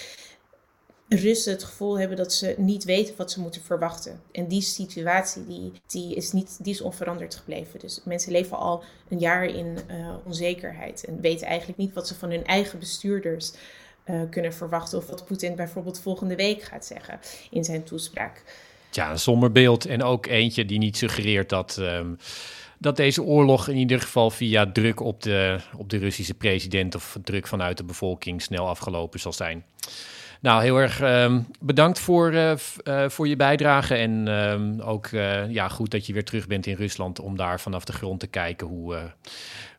[1.14, 4.20] Russen het gevoel hebben dat ze niet weten wat ze moeten verwachten.
[4.32, 7.80] En die situatie die, die is, niet, die is onveranderd gebleven.
[7.80, 12.14] Dus mensen leven al een jaar in uh, onzekerheid en weten eigenlijk niet wat ze
[12.14, 13.52] van hun eigen bestuurders
[14.04, 14.98] uh, kunnen verwachten.
[14.98, 17.20] Of wat Poetin bijvoorbeeld volgende week gaat zeggen
[17.50, 18.42] in zijn toespraak.
[18.90, 19.86] Ja, een somber beeld.
[19.86, 21.76] En ook eentje die niet suggereert dat.
[21.80, 22.18] Um
[22.82, 27.18] dat deze oorlog in ieder geval via druk op de, op de Russische president of
[27.24, 29.64] druk vanuit de bevolking snel afgelopen zal zijn.
[30.42, 32.52] Nou, heel erg um, bedankt voor, uh,
[32.84, 33.94] uh, voor je bijdrage.
[33.94, 37.60] En um, ook uh, ja, goed dat je weer terug bent in Rusland om daar
[37.60, 39.12] vanaf de grond te kijken hoe,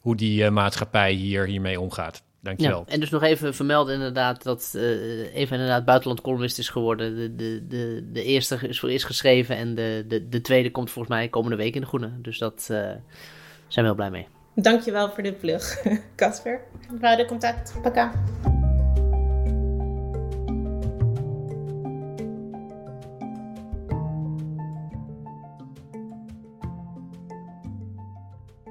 [0.02, 2.23] hoe die maatschappij hier hiermee omgaat.
[2.41, 2.84] Dankjewel.
[2.88, 7.15] Ja, en dus nog even vermelden inderdaad dat uh, even inderdaad buitenland columnist is geworden.
[7.15, 10.91] De, de, de, de eerste is voor eerst geschreven en de, de, de tweede komt
[10.91, 12.12] volgens mij komende week in de Groene.
[12.21, 13.02] Dus dat uh, zijn
[13.67, 14.28] we heel blij mee.
[14.56, 15.84] Dankjewel voor de plug,
[16.15, 16.62] Casper.
[16.99, 17.73] We houden contact.
[17.82, 18.12] Paka.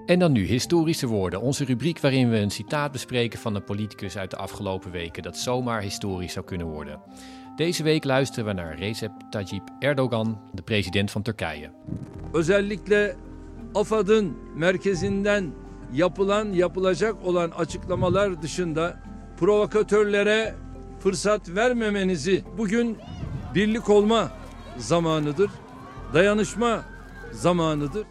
[0.06, 4.16] En dan nu historische woorden, onze rubriek waarin we een citaat bespreken van een politicus
[4.16, 7.00] uit de afgelopen weken dat zomaar historisch zou kunnen worden.
[7.56, 11.70] Deze week luisteren we naar Recep Tayyip Erdogan, de president van Turkije.
[12.32, 13.16] Özellikle
[13.74, 15.52] AFAD'ın merkezinden
[15.92, 19.02] yapılan, yapılacak olan açıklamalar dışında
[19.36, 20.54] provokatörlere
[20.98, 22.98] fırsat vermemenizi bugün
[23.54, 24.30] birlik olma
[24.76, 25.50] zamanıdır.
[26.12, 26.84] Dayanışma
[27.32, 28.06] zamanıdır.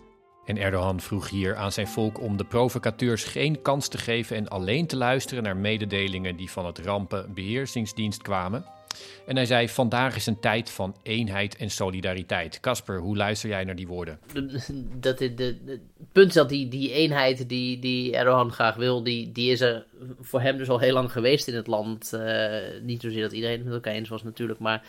[0.45, 4.47] En Erdogan vroeg hier aan zijn volk om de provocateurs geen kans te geven en
[4.47, 8.65] alleen te luisteren naar mededelingen die van het rampenbeheersingsdienst kwamen.
[9.25, 12.59] En hij zei: Vandaag is een tijd van eenheid en solidariteit.
[12.59, 14.19] Casper, hoe luister jij naar die woorden?
[14.99, 19.31] Dat de, het punt is dat die, die eenheid die, die Erdogan graag wil, die,
[19.31, 19.85] die is er
[20.21, 22.11] voor hem dus al heel lang geweest in het land.
[22.13, 24.83] Uh, niet zozeer dat iedereen het met elkaar eens was, natuurlijk, maar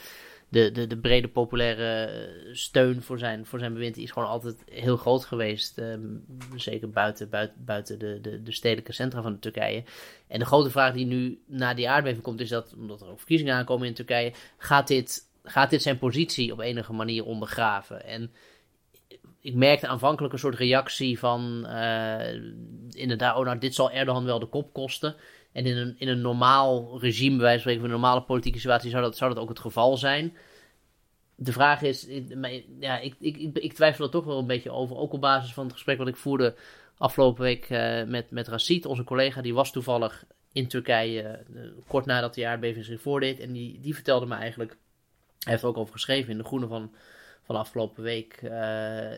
[0.53, 4.97] de, de, de brede populaire steun voor zijn, voor zijn bewind is gewoon altijd heel
[4.97, 5.79] groot geweest.
[5.79, 6.25] Um,
[6.57, 9.85] zeker buiten, buiten, buiten de, de, de stedelijke centra van Turkije.
[10.29, 13.19] En de grote vraag die nu na die aardbeving komt, is dat, omdat er ook
[13.19, 18.05] verkiezingen aankomen in Turkije, gaat dit, gaat dit zijn positie op enige manier ondergraven?
[18.05, 18.31] En
[19.41, 22.35] ik merkte aanvankelijk een soort reactie van, uh,
[22.91, 25.15] inderdaad, oh nou, dit zal Erdogan wel de kop kosten.
[25.53, 28.91] En in een, in een normaal regime, bij wijze van spreken, een normale politieke situatie,
[28.91, 30.37] zou dat, zou dat ook het geval zijn.
[31.35, 32.07] De vraag is,
[32.81, 34.97] ja, ik, ik, ik, twijfel er toch wel een beetje over.
[34.97, 36.55] Ook op basis van het gesprek wat ik voerde
[36.97, 39.41] afgelopen week uh, met, met onze collega.
[39.41, 43.41] Die was toevallig in Turkije uh, kort nadat de aardbeving zich voordeed.
[43.41, 44.77] En die, die vertelde me eigenlijk,
[45.39, 46.93] hij heeft er ook over geschreven in de Groene van,
[47.43, 48.41] van afgelopen week.
[48.43, 48.51] Uh,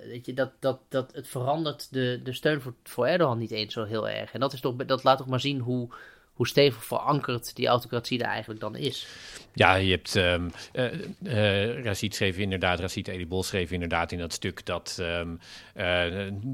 [0.04, 3.72] weet je, dat, dat, dat het verandert de, de steun voor, voor Erdogan niet eens
[3.72, 4.32] zo heel erg.
[4.32, 5.88] En dat, is toch, dat laat toch maar zien hoe
[6.34, 9.06] hoe stevig verankerd die autocratie er eigenlijk dan is.
[9.52, 10.14] Ja, je hebt.
[10.14, 15.40] Um, uh, uh, schreef inderdaad, Rashid Edibol schreef inderdaad in dat stuk dat um,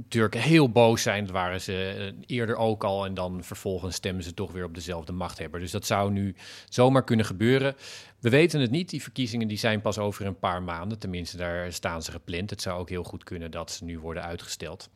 [0.09, 1.25] Turken heel boos zijn.
[1.25, 3.05] Dat waren ze eerder ook al.
[3.05, 5.61] En dan vervolgens stemmen ze toch weer op dezelfde machthebber.
[5.61, 6.35] Dus dat zou nu
[6.69, 7.75] zomaar kunnen gebeuren.
[8.21, 8.91] We weten het niet.
[8.91, 10.99] Die verkiezingen die zijn pas over een paar maanden.
[10.99, 12.51] Tenminste, daar staan ze gepland.
[12.51, 14.89] Het zou ook heel goed kunnen dat ze nu worden uitgesteld.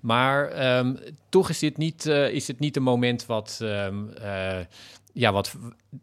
[0.00, 3.58] Maar um, toch is dit niet, uh, is dit niet een moment wat.
[3.62, 4.58] Um, uh,
[5.14, 5.56] ja, wat,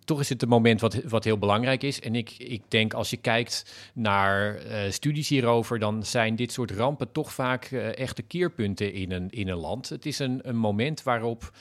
[0.06, 2.00] toch is het een moment wat, wat heel belangrijk is.
[2.00, 6.72] En ik, ik denk als je kijkt naar uh, studies hierover, dan zijn dit soort
[6.72, 7.64] rampen toch vaak
[7.96, 9.90] echte keerpunten in een, in een land.
[9.90, 11.52] Het is een, een moment waarop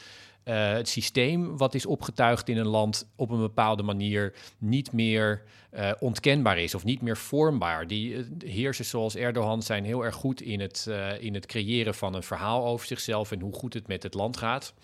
[0.48, 5.42] uh, het systeem wat is opgetuigd in een land op een bepaalde manier niet meer
[5.74, 7.87] uh, ontkenbaar is of niet meer vormbaar.
[7.87, 12.14] Die uh, heersers zoals Erdogan zijn heel erg goed in het, in het creëren van
[12.14, 14.74] een verhaal over zichzelf en hoe goed het met het land gaat.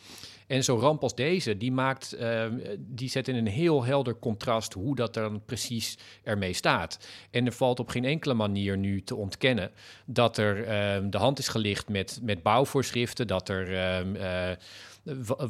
[0.47, 2.45] En zo'n ramp als deze, die, maakt, uh,
[2.79, 7.09] die zet in een heel helder contrast hoe dat dan precies ermee staat.
[7.31, 9.71] En er valt op geen enkele manier nu te ontkennen
[10.07, 10.67] dat er uh,
[11.11, 13.71] de hand is gelicht met, met bouwvoorschriften, dat er.
[13.71, 14.51] Uh,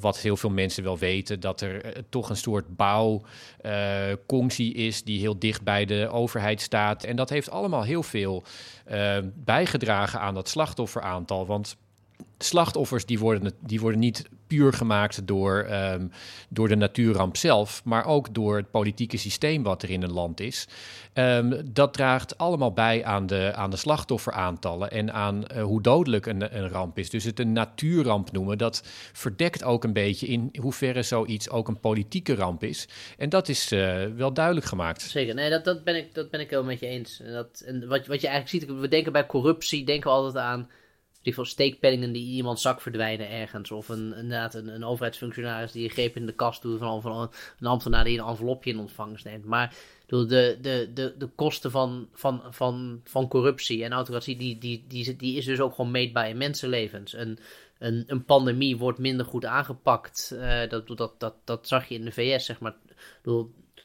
[0.00, 5.38] wat heel veel mensen wel weten, dat er toch een soort bouwconctie is die heel
[5.38, 7.04] dicht bij de overheid staat.
[7.04, 8.44] En dat heeft allemaal heel veel
[9.34, 11.46] bijgedragen aan dat slachtofferaantal.
[11.46, 11.76] Want
[12.38, 16.06] slachtoffers die worden, die worden niet puur gemaakt door, ehm,
[16.48, 20.40] door de natuurramp zelf, maar ook door het politieke systeem wat er in een land
[20.40, 20.68] is.
[21.12, 26.26] Ehm, dat draagt allemaal bij aan de, aan de slachtofferaantallen en aan eh, hoe dodelijk
[26.26, 27.10] een, een ramp is.
[27.10, 31.80] Dus het een natuurramp noemen, dat verdekt ook een beetje in hoeverre zoiets ook een
[31.80, 32.88] politieke ramp is.
[33.18, 35.02] En dat is uh, wel duidelijk gemaakt.
[35.02, 37.20] Zeker, nee, dat, dat, ben, ik, dat ben ik helemaal met je eens.
[37.20, 40.44] En, dat, en wat, wat je eigenlijk ziet, we denken bij corruptie, denken we altijd
[40.44, 40.68] aan
[41.24, 43.70] die veel steekpenningen die in zak verdwijnen ergens.
[43.70, 47.66] Of een, inderdaad een, een overheidsfunctionaris die een greep in de kast doet van, een
[47.66, 49.44] ambtenaar die een envelopje in ontvangst neemt.
[49.44, 49.74] Maar
[50.06, 55.16] de, de, de, de kosten van, van, van, van corruptie en autocratie, die, die, die,
[55.16, 57.12] die is dus ook gewoon meetbaar in mensenlevens.
[57.12, 57.38] Een,
[57.78, 60.30] een, een pandemie wordt minder goed aangepakt.
[60.34, 62.74] Uh, dat, dat, dat, dat zag je in de VS, zeg maar.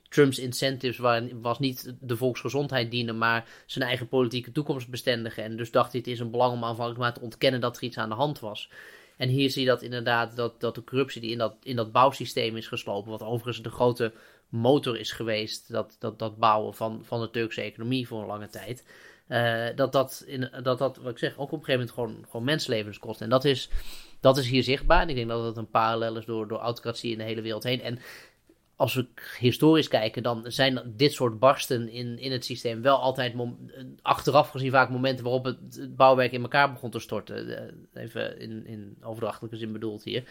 [0.09, 5.43] Trumps incentives waren, was niet de volksgezondheid dienen, maar zijn eigen politieke toekomst bestendigen.
[5.43, 7.83] En dus dacht hij het is een belang om aanvankelijk maar te ontkennen dat er
[7.83, 8.69] iets aan de hand was.
[9.17, 11.91] En hier zie je dat inderdaad, dat, dat de corruptie die in dat, in dat
[11.91, 14.13] bouwsysteem is geslopen, wat overigens de grote
[14.49, 18.49] motor is geweest, dat, dat, dat bouwen van, van de Turkse economie voor een lange
[18.49, 18.83] tijd.
[19.27, 22.25] Uh, dat, dat, in, dat dat, wat ik zeg, ook op een gegeven moment gewoon,
[22.25, 23.21] gewoon mensenlevens kost.
[23.21, 23.69] En dat is,
[24.19, 25.01] dat is hier zichtbaar.
[25.01, 27.63] En ik denk dat dat een parallel is door, door autocratie in de hele wereld
[27.63, 27.81] heen.
[27.81, 27.99] En
[28.79, 29.07] als we
[29.39, 33.35] historisch kijken, dan zijn dit soort barsten in, in het systeem wel altijd
[34.01, 37.57] achteraf gezien vaak momenten waarop het, bouwwerk in elkaar begon te storten.
[37.93, 40.23] Eh, even in, in overdrachtelijke zin bedoeld hier.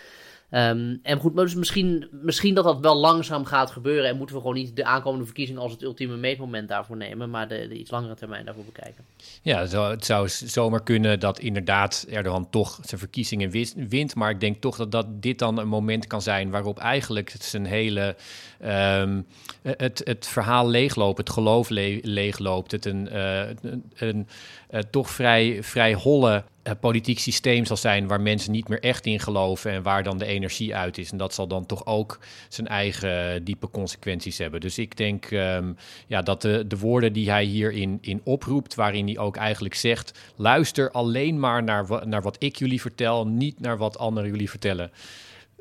[0.50, 4.08] Ehm, en goed, dus misschien, misschien dat dat wel langzaam gaat gebeuren.
[4.10, 7.48] En moeten we gewoon niet de aankomende verkiezing als het ultieme meetmoment daarvoor nemen, maar
[7.48, 9.04] de, iets langere termijn daarvoor bekijken.
[9.42, 13.50] Ja, het zou zomaar kunnen dat inderdaad Erdogan toch zijn verkiezingen
[13.88, 14.14] wint.
[14.14, 17.66] Maar ik denk toch dat, dat dit dan een moment kan zijn waarop eigenlijk zijn
[17.66, 18.16] hele.
[18.64, 19.26] Um,
[19.62, 21.68] het, het verhaal leegloopt, het geloof
[22.02, 22.72] leegloopt.
[22.72, 23.48] Het een, uh,
[23.94, 24.28] een,
[24.70, 26.44] uh, toch vrij, vrij holle
[26.76, 30.24] politiek systeem zal zijn waar mensen niet meer echt in geloven en waar dan de
[30.24, 31.10] energie uit is.
[31.10, 34.60] En dat zal dan toch ook zijn eigen diepe consequenties hebben.
[34.60, 35.76] Dus ik denk um,
[36.06, 40.18] ja, dat de, de woorden die hij hierin in oproept, waarin hij ook eigenlijk zegt:
[40.36, 44.90] luister alleen maar naar, naar wat ik jullie vertel, niet naar wat anderen jullie vertellen.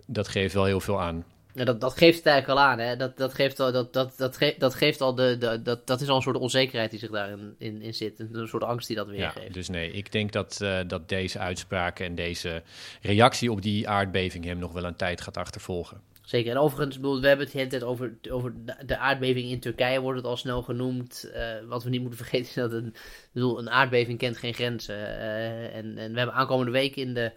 [0.06, 1.24] Dat geeft wel heel veel aan.
[1.58, 2.80] Ja, dat, dat geeft het eigenlijk al aan.
[2.80, 2.96] Hè?
[2.96, 6.02] Dat, dat, geeft al, dat, dat, dat, geeft, dat geeft al de, de, dat, dat
[6.02, 8.20] is al een soort onzekerheid die zich daarin in, in zit.
[8.20, 9.54] Een soort angst die dat weer ja, geeft.
[9.54, 12.63] Dus nee, ik denk dat, uh, dat deze uitspraken en deze
[13.02, 16.02] reactie op die aardbeving hem nog wel een tijd gaat achtervolgen.
[16.22, 16.52] Zeker.
[16.52, 18.54] En overigens, we hebben het de hele tijd over, over
[18.86, 21.32] de aardbeving in Turkije, wordt het al snel genoemd.
[21.34, 22.93] Uh, wat we niet moeten vergeten is dat een,
[23.32, 24.98] bedoel, een aardbeving kent geen grenzen.
[24.98, 27.32] Uh, en, en we hebben aankomende week in de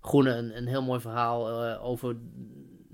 [0.00, 2.16] Groene een, een heel mooi verhaal over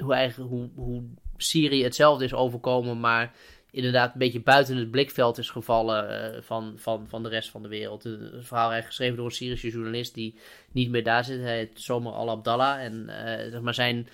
[0.02, 1.02] hoe, eigenlijk, hoe, hoe
[1.36, 3.32] Syrië hetzelfde is overkomen, maar
[3.70, 7.62] inderdaad een beetje buiten het blikveld is gevallen uh, van, van, van de rest van
[7.62, 8.04] de wereld.
[8.04, 10.34] Een verhaal eigenlijk geschreven door een Syrische journalist die
[10.72, 11.40] niet meer daar zit.
[11.40, 12.80] Hij heet Somer al-Abdallah.
[12.80, 14.08] En uh, zeg maar zijn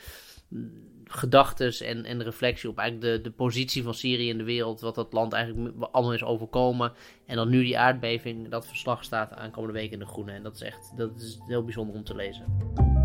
[1.04, 4.94] gedachtes en, en reflectie op eigenlijk de, de positie van Syrië in de wereld, wat
[4.94, 6.92] dat land eigenlijk allemaal is overkomen.
[7.26, 10.32] En dan nu die aardbeving, dat verslag staat aankomende week in de Groene.
[10.32, 12.97] En dat is echt dat is heel bijzonder om te lezen.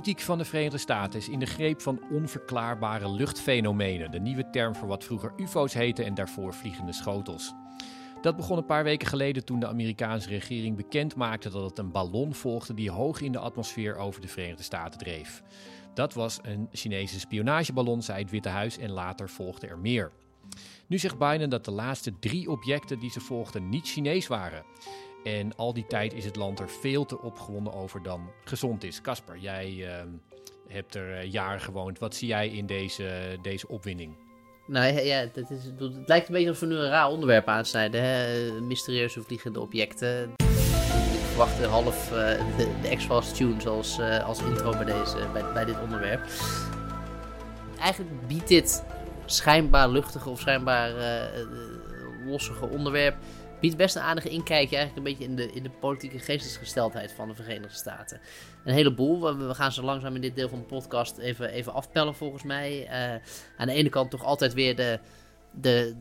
[0.00, 4.74] Politiek van de Verenigde Staten is in de greep van onverklaarbare luchtfenomenen, de nieuwe term
[4.74, 7.54] voor wat vroeger UFO's heette en daarvoor vliegende schotels.
[8.22, 11.90] Dat begon een paar weken geleden toen de Amerikaanse regering bekend maakte dat het een
[11.90, 15.42] ballon volgde die hoog in de atmosfeer over de Verenigde Staten dreef.
[15.94, 20.10] Dat was een Chinese spionageballon, zei het Witte Huis, en later volgden er meer.
[20.86, 24.64] Nu zegt Biden dat de laatste drie objecten die ze volgden niet Chinees waren.
[25.24, 29.00] En al die tijd is het land er veel te opgewonden over dan gezond is.
[29.00, 29.86] Casper, jij uh,
[30.68, 31.98] hebt er uh, jaren gewoond.
[31.98, 34.16] Wat zie jij in deze, deze opwinding?
[34.66, 38.02] Nou ja, het, is, het lijkt een beetje alsof we nu een raar onderwerp aansnijden.
[38.02, 38.50] Hè?
[38.60, 40.30] Mysterieuze vliegende objecten.
[41.12, 42.16] Ik verwacht half uh,
[42.56, 46.20] de, X-Files tunes als, uh, als intro bij, deze, bij, bij dit onderwerp.
[47.78, 48.84] Eigenlijk biedt dit
[49.24, 50.92] schijnbaar luchtige of schijnbaar
[52.26, 53.16] lossige onderwerp
[53.60, 57.28] biedt best een aardige inkijkje eigenlijk een beetje in de, in de politieke geestesgesteldheid van
[57.28, 58.20] de Verenigde Staten.
[58.64, 59.36] Een heleboel.
[59.36, 62.82] We, gaan ze langzaam in dit deel van de podcast even, even afpellen volgens mij.
[62.82, 63.20] Uh,
[63.56, 65.00] aan de ene kant toch altijd weer de,
[65.52, 65.96] de,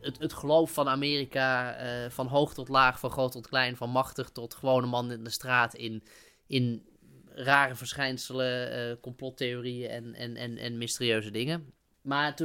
[0.00, 3.90] het, het geloof van Amerika uh, van hoog tot laag, van groot tot klein, van
[3.90, 6.02] machtig tot gewone man in de straat in,
[6.46, 6.88] in
[7.34, 11.72] rare verschijnselen, uh, complottheorieën en, en, en, en mysterieuze dingen.
[12.02, 12.40] Maar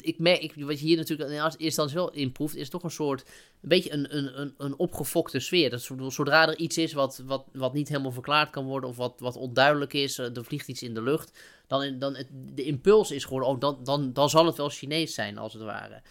[0.00, 3.20] ik merk, wat je hier natuurlijk in eerste instantie wel in is toch een soort,
[3.60, 5.70] een beetje een, een, een, een opgefokte sfeer.
[5.70, 9.20] Dat zodra er iets is wat, wat, wat niet helemaal verklaard kan worden of wat,
[9.20, 12.16] wat onduidelijk is, er vliegt iets in de lucht, dan, dan
[12.54, 15.62] de impuls is gewoon, oh, dan, dan, dan zal het wel Chinees zijn, als het
[15.62, 16.02] ware.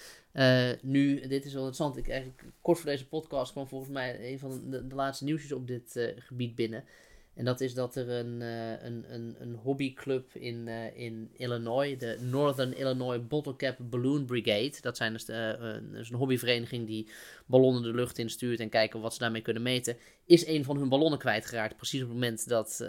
[0.82, 4.40] nu, dit is wel interessant, ik, eigenlijk, kort voor deze podcast kwam volgens mij een
[4.40, 6.84] van de, de laatste nieuwsjes op dit gebied binnen.
[7.34, 11.98] En dat is dat er een, uh, een, een, een hobbyclub in, uh, in Illinois,
[11.98, 14.74] de Northern Illinois Bottle Cap Balloon Brigade.
[14.82, 15.54] Dat zijn dus, uh,
[15.92, 17.08] dus een hobbyvereniging die
[17.46, 19.98] ballonnen de lucht instuurt en kijken wat ze daarmee kunnen meten.
[20.32, 21.76] Is een van hun ballonnen kwijtgeraakt.
[21.76, 22.80] Precies op het moment dat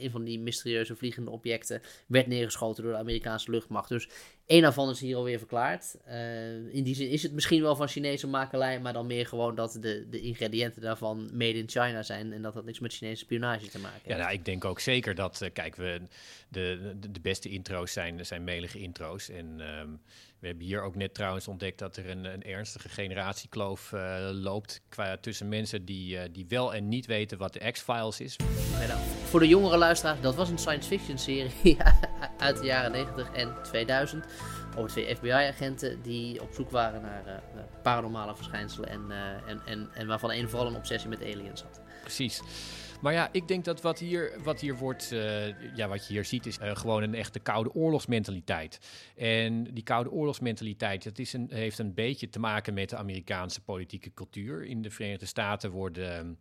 [0.00, 3.88] een van die mysterieuze vliegende objecten werd neergeschoten door de Amerikaanse luchtmacht.
[3.88, 4.08] Dus
[4.46, 5.96] één daarvan is hier alweer verklaard.
[6.70, 9.76] in die zin is het misschien wel van Chinese makelij, maar dan meer gewoon dat
[9.80, 12.32] de, de ingrediënten daarvan made in China zijn.
[12.32, 15.14] En dat dat niks met Chinese spionage te maken Ja, nou, ik denk ook zeker
[15.14, 16.00] dat, uh, kijk, we,
[16.48, 19.28] de, de, de, beste intro's zijn, zijn melige intro's.
[19.28, 20.00] En um,
[20.44, 24.80] we hebben hier ook net trouwens ontdekt dat er een, een ernstige generatiekloof uh, loopt
[24.88, 28.36] qua, tussen mensen die, uh, die wel en niet weten wat de X-Files is.
[28.80, 31.76] Ja, nou, voor de jongere luisteraars, dat was een science fiction serie
[32.38, 34.24] uit de jaren 90 en 2000
[34.76, 39.10] over twee FBI-agenten die op zoek waren naar uh, paranormale verschijnselen en,
[39.46, 41.80] en, en, en waarvan een vooral een obsessie met aliens had.
[42.00, 42.42] Precies.
[43.04, 46.24] Maar ja, ik denk dat wat hier, wat hier wordt, uh, ja, wat je hier
[46.24, 48.80] ziet, is uh, gewoon een echte koude oorlogsmentaliteit.
[49.16, 53.60] En die koude oorlogsmentaliteit, dat is een, heeft een beetje te maken met de Amerikaanse
[53.60, 54.64] politieke cultuur.
[54.64, 56.38] In de Verenigde Staten worden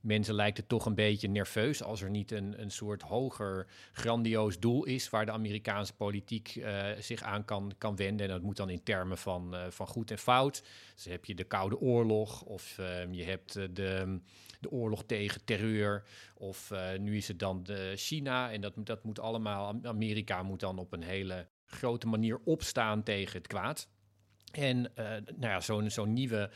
[0.00, 4.58] mensen lijkt het toch een beetje nerveus als er niet een, een soort hoger grandioos
[4.58, 8.26] doel is waar de Amerikaanse politiek uh, zich aan kan, kan wenden.
[8.26, 10.62] En dat moet dan in termen van, van goed en fout.
[10.94, 14.20] Dus heb je de Koude Oorlog of uh, je hebt de,
[14.62, 18.52] de oorlog tegen terreur of nu is het dan de China.
[18.52, 23.38] En dat, dat moet allemaal, Amerika moet dan op een hele grote manier opstaan tegen
[23.38, 23.88] het kwaad.
[24.52, 24.92] En
[25.24, 26.50] nou ja, zo'n zo'n nieuwe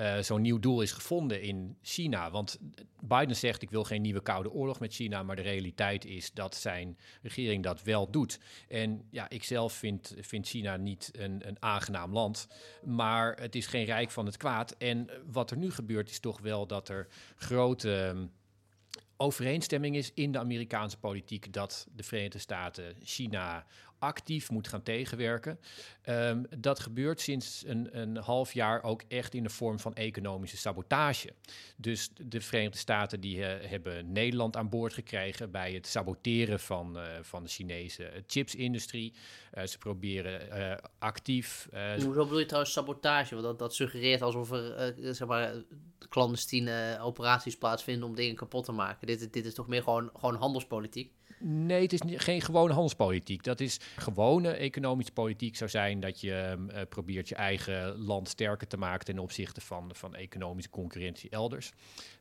[0.00, 2.30] uh, zo'n nieuw doel is gevonden in China.
[2.30, 2.58] Want
[3.00, 5.22] Biden zegt: ik wil geen nieuwe koude oorlog met China.
[5.22, 8.38] Maar de realiteit is dat zijn regering dat wel doet.
[8.68, 12.48] En ja, ik zelf vind, vind China niet een, een aangenaam land.
[12.84, 14.74] Maar het is geen rijk van het kwaad.
[14.78, 18.28] En wat er nu gebeurt, is toch wel dat er grote
[19.20, 23.66] overeenstemming is in de Amerikaanse politiek dat de Verenigde Staten China
[23.98, 25.58] actief moet gaan tegenwerken.
[26.08, 30.56] Um, dat gebeurt sinds een, een, half jaar ook echt in de vorm van economische
[30.56, 31.32] sabotage.
[31.76, 36.96] Dus de Verenigde Staten die uh, hebben Nederland aan boord gekregen bij het saboteren van,
[36.96, 39.14] uh, van de Chinese chipsindustrie.
[39.54, 41.68] Uh, ze proberen actief.
[41.94, 43.34] Hoezo bedoel je trouwens sabotage?
[43.34, 45.52] Want dat, dat suggereert alsof er zeg maar,
[46.08, 49.06] clandestine operaties plaatsvinden om dingen kapot te maken.
[49.06, 51.12] Dit, dit is toch meer gewoon, gewoon handelspolitiek?
[51.40, 53.44] Nee, het is niet, geen gewone handelspolitiek.
[53.44, 58.66] Dat is gewone economische politiek zou zijn dat je uh, probeert je eigen land sterker
[58.66, 61.72] te maken ten opzichte van, van economische concurrentie elders.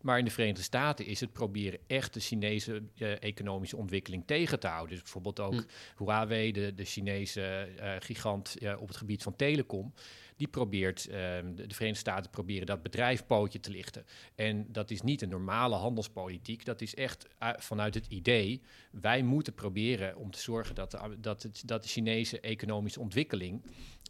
[0.01, 4.59] Maar in de Verenigde Staten is het proberen echt de Chinese uh, economische ontwikkeling tegen
[4.59, 4.89] te houden.
[4.89, 6.03] Dus bijvoorbeeld ook hm.
[6.03, 9.93] Huawei, de, de Chinese uh, gigant op het gebied van telecom
[10.37, 14.05] die probeert, uh, de Verenigde Staten proberen dat bedrijf pootje te lichten.
[14.35, 19.53] En dat is niet een normale handelspolitiek, dat is echt vanuit het idee, wij moeten
[19.53, 23.61] proberen om te zorgen dat de, dat het, dat de Chinese economische ontwikkeling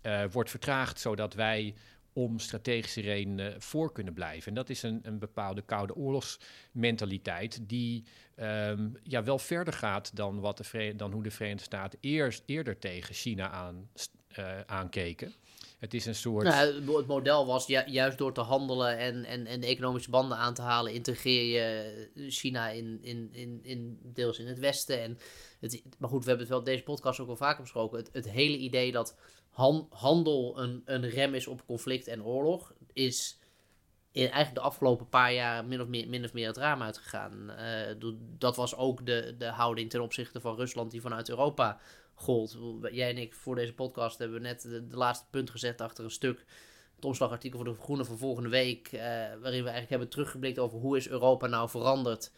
[0.04, 1.76] uh, wordt vertraagd, zodat wij
[2.14, 4.48] om strategische redenen voor kunnen blijven.
[4.48, 8.04] En dat is een, een bepaalde koude oorlogsmentaliteit die
[8.40, 12.80] um, ja, wel verder gaat dan, wat de, dan hoe de Verenigde Staten eerst, eerder
[12.80, 13.90] tegen China aan,
[14.40, 15.34] uh, aankeken.
[15.78, 16.44] Het is een soort.
[16.44, 20.54] Nou, het model was juist door te handelen en, en, en de economische banden aan
[20.54, 25.02] te halen, integreer je China in, in, in, in deels in het Westen.
[25.02, 25.18] En
[25.60, 28.06] het, maar goed, we hebben het wel deze podcast ook al vaker besproken.
[28.12, 29.16] Het, hele idee dat
[29.50, 33.40] han, handel een, een rem is op conflict en oorlog, is
[34.20, 37.52] eigenlijk de afgelopen paar jaar min of meer, min of meer het raam uitgegaan.
[37.60, 41.80] Uh, dat was ook de, de houding ten opzichte van Rusland die vanuit Europa
[42.14, 42.58] gold.
[42.92, 46.46] Jij en ik voor deze podcast hebben net de, laatste punt gezet achter een stuk.
[46.96, 48.92] Het omslagartikel voor de Groene van volgende week.
[48.92, 52.32] Uh, waarin we eigenlijk hebben teruggeblikt over hoe is Europa nou veranderd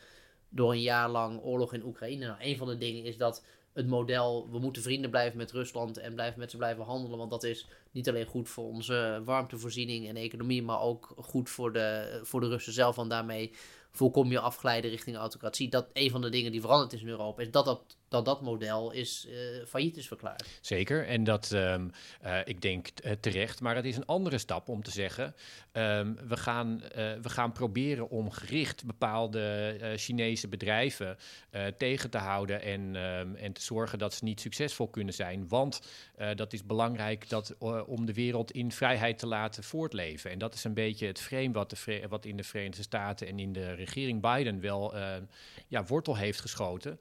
[0.50, 2.26] door een jaar lang oorlog in Oekraïne.
[2.26, 5.98] Nou, een van de dingen is dat het model, we moeten vrienden blijven met Rusland
[5.98, 7.18] en blijven met ze blijven handelen.
[7.18, 11.74] Want dat is niet alleen goed voor onze warmtevoorziening en economie, maar ook goed voor
[11.74, 12.96] de, voor de Russen zelf.
[12.96, 13.52] Want daarmee
[13.92, 15.70] voorkom je afglijden richting autocratie.
[15.70, 18.42] Dat een van de dingen die veranderd is in Europa, is dat dat dat dat
[18.42, 20.48] model is, uh, failliet is verklaard.
[20.62, 21.92] Zeker, en dat, um,
[22.26, 25.36] uh, ik denk uh, terecht, maar het is een andere stap om te zeggen,
[25.74, 26.82] um, we, gaan,
[27.22, 31.18] we gaan proberen om gericht bepaalde Chinese bedrijven
[31.78, 35.82] tegen te houden en, um, en te zorgen dat ze niet succesvol kunnen zijn, want
[36.36, 37.56] dat is belangrijk dat,
[37.86, 40.32] om de wereld in vrijheid te laten voortleven.
[40.32, 43.40] En dat is een beetje het frame wat, de, wat in de Verenigde Staten en
[43.40, 44.96] in de regering Biden wel
[45.68, 47.00] ja, wortel heeft geschoten.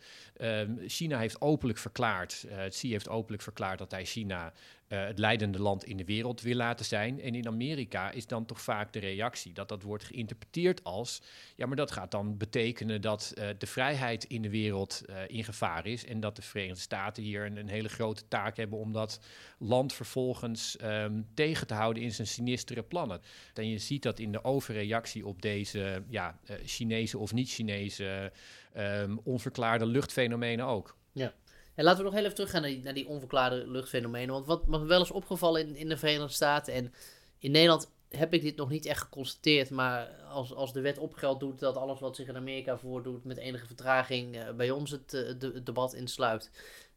[0.98, 4.52] China heeft openlijk verklaard, uh, Xi heeft openlijk verklaard dat hij China
[4.88, 7.20] uh, het leidende land in de wereld wil laten zijn.
[7.20, 11.22] En in Amerika is dan toch vaak de reactie dat dat wordt geïnterpreteerd als:
[11.56, 15.44] ja, maar dat gaat dan betekenen dat uh, de vrijheid in de wereld uh, in
[15.44, 16.04] gevaar is.
[16.04, 19.20] En dat de Verenigde Staten hier een, een hele grote taak hebben om dat
[19.58, 23.20] land vervolgens um, tegen te houden in zijn sinistere plannen.
[23.54, 28.32] En je ziet dat in de overreactie op deze ja, Chinese of niet-Chinese
[28.76, 30.96] um, onverklaarde luchtfenomenen ook.
[31.12, 31.34] Ja.
[31.78, 34.34] En laten we nog heel even teruggaan naar die, naar die onverklaarde luchtfenomenen.
[34.34, 36.92] Want wat me wel is opgevallen in, in de Verenigde Staten en
[37.38, 39.70] in Nederland heb ik dit nog niet echt geconstateerd.
[39.70, 43.36] Maar als, als de wet opgeld doet dat alles wat zich in Amerika voordoet met
[43.36, 46.50] enige vertraging uh, bij ons het, uh, de, debat insluit.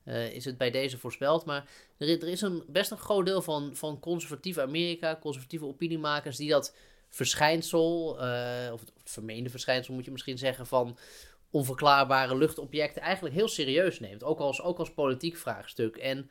[0.05, 1.45] Uh, is het bij deze voorspeld.
[1.45, 6.37] Maar er, er is een, best een groot deel van, van conservatieve Amerika, conservatieve opiniemakers,
[6.37, 6.75] die dat
[7.09, 8.09] verschijnsel,
[8.73, 10.97] of het vermeende verschijnsel moet je misschien zeggen, van
[11.51, 14.23] onverklaarbare luchtobjecten eigenlijk heel serieus neemt.
[14.23, 15.95] Ook als, ook als politiek vraagstuk.
[15.95, 16.29] En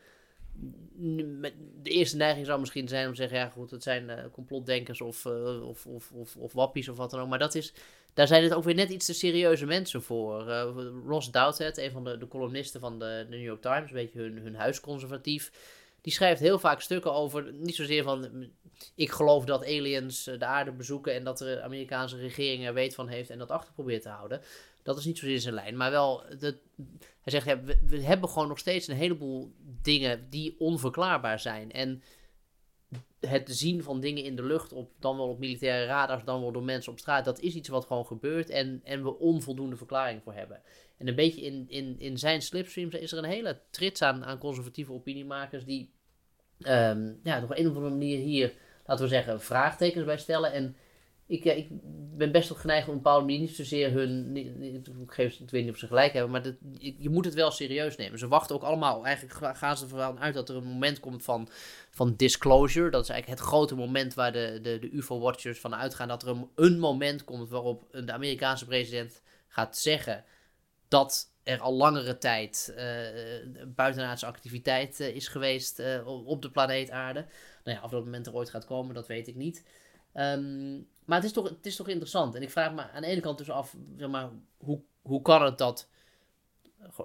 [1.82, 5.00] de eerste neiging zou misschien zijn om te zeggen: ja, goed, het zijn uh, complotdenkers
[5.00, 7.28] of, uh, of, of, of, of, wappies of wat dan ook.
[7.28, 7.72] Maar dat is,
[8.14, 10.48] daar zijn het ook weer net iets te serieuze mensen voor.
[10.48, 10.66] Uh,
[11.06, 14.20] Ross Douthat, een van de, de columnisten van de, de New York Times, een beetje
[14.20, 15.52] hun, hun huisconservatief.
[16.00, 18.48] Die schrijft heel vaak stukken over, niet zozeer van,
[18.94, 23.08] ik geloof dat aliens de aarde bezoeken en dat de Amerikaanse regering er weet van
[23.08, 24.40] heeft en dat achter probeert te houden.
[24.82, 25.76] Dat is niet zozeer zijn lijn.
[25.76, 26.58] Maar wel, de,
[27.20, 29.52] hij zegt, ja, we, hebben gewoon nog steeds een heleboel
[29.82, 31.72] dingen die onverklaarbaar zijn.
[31.72, 32.02] En
[33.20, 36.52] het zien van dingen in de lucht, op, dan wel op militaire radars, dan wel
[36.52, 40.22] door mensen op straat, dat is iets wat gewoon gebeurt en, en we onvoldoende verklaring
[40.22, 40.60] voor hebben.
[40.96, 44.38] En een beetje in, in, in zijn slipstreams is er een hele trits aan, aan
[44.38, 45.90] conservatieve opiniemakers die
[46.58, 48.52] um, ja, op een of andere manier hier,
[48.86, 50.52] laten we zeggen, vraagtekens bij stellen.
[50.52, 50.76] En
[51.30, 51.68] ik, ik
[52.16, 54.36] ben best wel geneigd om een bepaalde manier niet zozeer hun.
[54.36, 56.54] Ik, geef, ik weet niet of ze gelijk hebben, maar dat,
[56.98, 58.18] je moet het wel serieus nemen.
[58.18, 59.06] Ze wachten ook allemaal.
[59.06, 61.48] Eigenlijk gaan ze ervan uit dat er een moment komt van,
[61.90, 62.90] van disclosure.
[62.90, 66.08] Dat is eigenlijk het grote moment waar de, de, de UFO-watchers van uitgaan.
[66.08, 70.24] Dat er een, moment komt waarop de Amerikaanse president gaat zeggen
[70.88, 72.84] dat er al langere tijd uh,
[73.66, 77.26] buitenaardse activiteit uh, is geweest op de planeet Aarde.
[77.64, 79.64] Nou ja, of dat moment er ooit gaat komen, dat weet ik niet.
[80.14, 82.34] Um, maar het is, toch, het is toch interessant.
[82.34, 85.42] En ik vraag me aan de ene kant dus af, zeg maar, hoe, hoe kan
[85.42, 85.88] het dat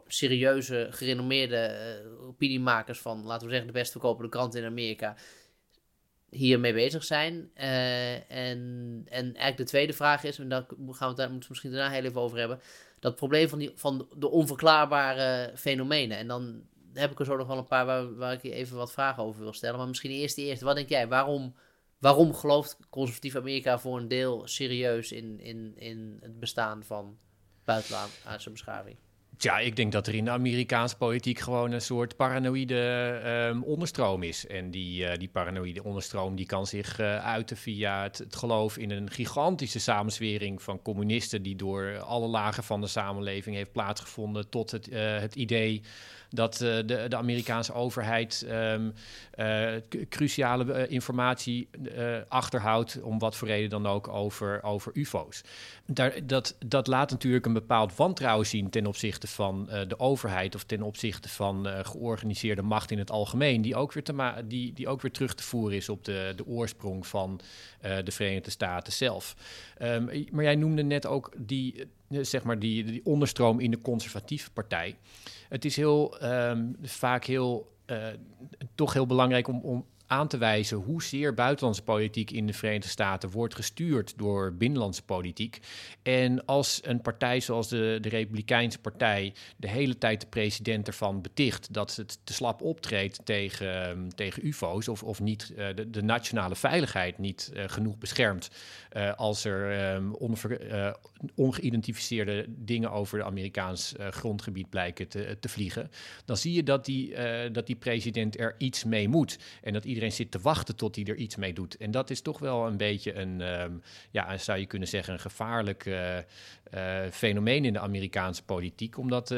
[0.08, 5.16] serieuze, gerenommeerde uh, opiniemakers van, laten we zeggen, de best verkopende kranten in Amerika
[6.30, 7.51] hiermee bezig zijn.
[7.58, 11.72] Uh, en, en eigenlijk de tweede vraag is, en daar gaan we daar moeten misschien
[11.72, 12.60] daarna heel even over hebben,
[12.99, 16.18] dat probleem van, die, van de onverklaarbare fenomenen.
[16.18, 18.78] En dan heb ik er zo nog wel een paar waar, waar ik je even
[18.78, 19.78] wat vragen over wil stellen.
[19.78, 20.66] Maar misschien eerst die eerste.
[20.66, 21.08] Wat denk jij?
[21.08, 21.56] Waarom
[22.06, 27.18] waarom gelooft conservatief Amerika voor een deel serieus in, in, in het bestaan van
[27.64, 28.97] buitenlandse beschaving?
[29.38, 34.24] Ja, ik denk dat er in de Amerikaanse politiek gewoon een soort paranoïde um, onderstroom
[34.24, 34.47] is.
[34.47, 38.78] En die, uh, die paranoïde onderstroom die kan zich uh, uiten via het, het, geloof
[38.78, 44.49] in een gigantische samenzwering van communisten die door alle lagen van de samenleving heeft plaatsgevonden
[44.49, 45.82] tot het, uh, het idee
[46.36, 48.94] dat uh, de, de, Amerikaanse overheid um,
[49.36, 49.70] uh,
[50.10, 51.70] cruciale uh, informatie
[52.28, 55.42] achterhoudt, om wat voor reden dan ook, over, over UFO's.
[56.24, 60.82] Dat, dat laat natuurlijk een bepaald wantrouwen zien ten opzichte van de overheid of ten
[60.82, 65.12] opzichte van georganiseerde macht in het algemeen, die ook weer, te die, die ook weer
[65.12, 67.40] terug te voeren is op de, de oorsprong van
[68.04, 69.36] de Verenigde Staten zelf.
[69.82, 74.52] Um, maar jij noemde net ook die zeg maar die, die onderstroom in de conservatieve
[74.52, 74.96] partij.
[75.50, 77.72] Het is heel um, vaak heel,
[78.76, 83.30] toch heel belangrijk om, om aan te wijzen hoezeer buitenlandse politiek in de Verenigde Staten
[83.30, 85.60] wordt gestuurd door binnenlandse politiek.
[86.03, 91.22] En als een partij zoals de, de Republikeinse Partij de hele tijd de president ervan
[91.22, 95.89] beticht dat het te slap optreedt tegen, ehm, tegen UFO's of, of niet uh, de,
[95.89, 98.49] de, nationale veiligheid niet uh, genoeg beschermt
[98.93, 100.95] uh, als er onver,
[101.36, 105.91] ongeïdentificeerde dingen over het Amerikaans grondgebied blijken te, te, vliegen,
[106.26, 107.16] dan zie je dat die,
[107.51, 109.38] dat die president er iets mee moet.
[109.62, 111.78] En dat iedereen zit te wachten tot hij er iets mee doet.
[111.78, 113.72] En dat is toch wel een beetje een, ehm,
[114.12, 116.18] ja, zou je kunnen zeggen, een gevaarlijk uh,
[117.12, 118.98] fenomeen in de Amerikaanse politiek.
[118.98, 119.36] Omdat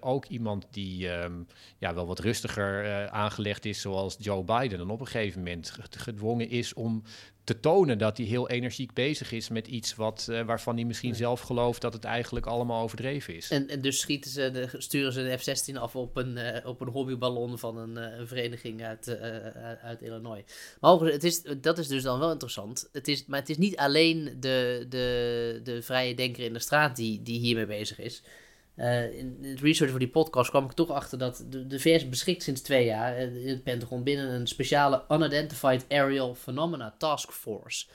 [0.00, 1.32] ook iemand die ehm,
[1.78, 6.48] ja, wel wat rustiger aangelegd is, zoals Joe Biden, dan op een gegeven moment gedwongen
[6.48, 7.02] is om
[7.46, 11.14] te tonen dat hij heel energiek bezig is met iets wat, uh, waarvan hij misschien
[11.14, 13.50] zelf gelooft dat het eigenlijk allemaal overdreven is.
[13.50, 16.80] En, en dus schieten ze de, sturen ze een F-16 af op een, uh, op
[16.80, 19.18] een hobbyballon van een, uh, een vereniging uit,
[19.82, 20.42] uit Illinois.
[20.80, 22.88] Maar het is, dat is dus dan wel interessant.
[22.92, 26.96] Het is, maar het is niet alleen de, de, de vrije denker in de straat
[26.96, 28.22] die, die hiermee bezig is.
[28.76, 32.08] Uh, in het research voor die podcast kwam ik toch achter dat de, de VS
[32.08, 37.86] beschikt sinds twee jaar in het Pentagon binnen een speciale Unidentified Aerial Phenomena Task Force.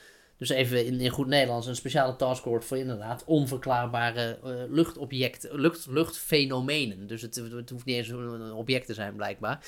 [0.41, 4.51] Dus even in, in goed Nederlands een speciale taskforce voor inderdaad onverklaarbare uh,
[5.49, 7.07] lucht, luchtfenomenen.
[7.07, 9.65] Dus het, het, hoeft niet eens een object te zijn blijkbaar.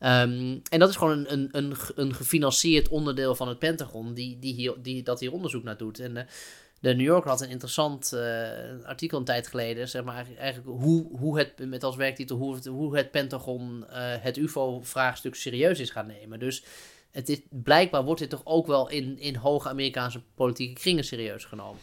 [0.00, 4.38] Um, en dat is gewoon een, een, een, een gefinancierd onderdeel van het Pentagon die,
[4.38, 5.98] die, hier, die dat hier onderzoek naar doet.
[5.98, 6.26] En
[6.84, 8.20] de New Yorker had een interessant uh,
[8.84, 9.88] artikel een tijd geleden.
[9.88, 14.36] Zeg maar eigenlijk hoe, hoe het, met als werktitel, hoe hoe het Pentagon uh, het
[14.36, 16.38] UFO-vraagstuk serieus is gaan nemen.
[16.38, 16.64] Dus
[17.10, 21.44] het is, blijkbaar wordt dit toch ook wel in, in hoge Amerikaanse politieke kringen serieus
[21.44, 21.80] genomen.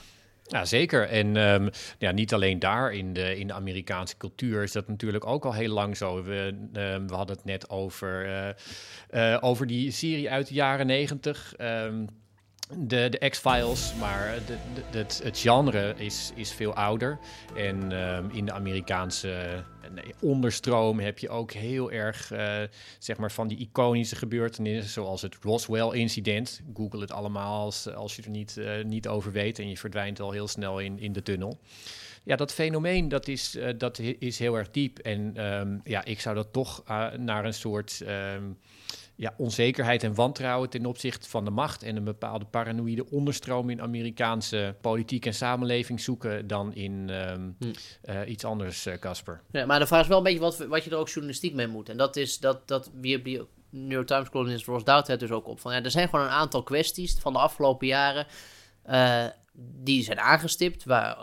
[0.47, 1.07] Ja, zeker.
[1.07, 5.25] En um, ja, niet alleen daar in de, in de Amerikaanse cultuur is dat natuurlijk
[5.25, 6.23] ook al heel lang zo.
[6.23, 8.27] We, um, we hadden het net over,
[9.11, 11.53] uh, over die serie uit de jaren negentig.
[12.77, 14.39] De, de X-Files, maar
[14.91, 17.19] de, het, genre is, is veel ouder.
[17.55, 19.63] En um, in de Amerikaanse
[20.19, 22.57] onderstroom heb je ook heel erg uh,
[22.99, 26.61] zeg maar van die iconische gebeurtenissen, zoals het Roswell-incident.
[26.73, 30.19] Google het allemaal als, als je er niet, uh, niet over weet en je verdwijnt
[30.19, 31.59] al heel snel in, in de tunnel.
[32.23, 34.99] Ja, dat fenomeen dat is, uh, dat is heel erg diep.
[34.99, 36.83] En um, ja, ik zou dat toch
[37.17, 38.01] naar een soort.
[38.35, 38.57] Um,
[39.21, 43.81] ja, onzekerheid en wantrouwen ten opzichte van de macht en een bepaalde paranoïde onderstroom in
[43.81, 47.65] Amerikaanse politiek en samenleving zoeken dan in um, hm.
[48.11, 49.33] uh, iets anders, Casper.
[49.33, 51.53] Uh, ja, maar de vraag is wel een beetje wat, wat je er ook journalistiek
[51.53, 51.89] mee moet.
[51.89, 55.31] En dat is dat, dat wie, wie New York Times columnist Ross Dout het dus
[55.31, 55.59] ook op.
[55.59, 58.27] Van, ja, er zijn gewoon een aantal kwesties van de afgelopen jaren
[58.89, 61.17] uh, die zijn aangestipt, waar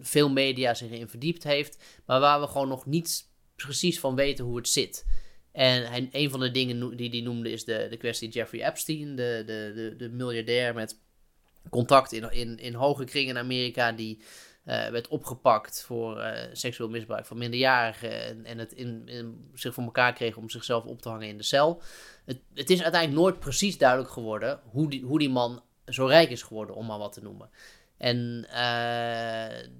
[0.00, 4.44] veel media zich in verdiept heeft, maar waar we gewoon nog niet precies van weten
[4.44, 5.04] hoe het zit.
[5.54, 9.42] En een van de dingen die hij noemde is de, de kwestie Jeffrey Epstein, de,
[9.46, 11.00] de, de, de miljardair met
[11.70, 16.88] contact in, in, in hoge kringen in Amerika, die uh, werd opgepakt voor uh, seksueel
[16.88, 21.02] misbruik van minderjarigen en, en het in, in, zich voor elkaar kreeg om zichzelf op
[21.02, 21.82] te hangen in de cel.
[22.24, 26.30] Het, het is uiteindelijk nooit precies duidelijk geworden hoe die, hoe die man zo rijk
[26.30, 27.50] is geworden, om maar wat te noemen.
[27.96, 29.70] En uh,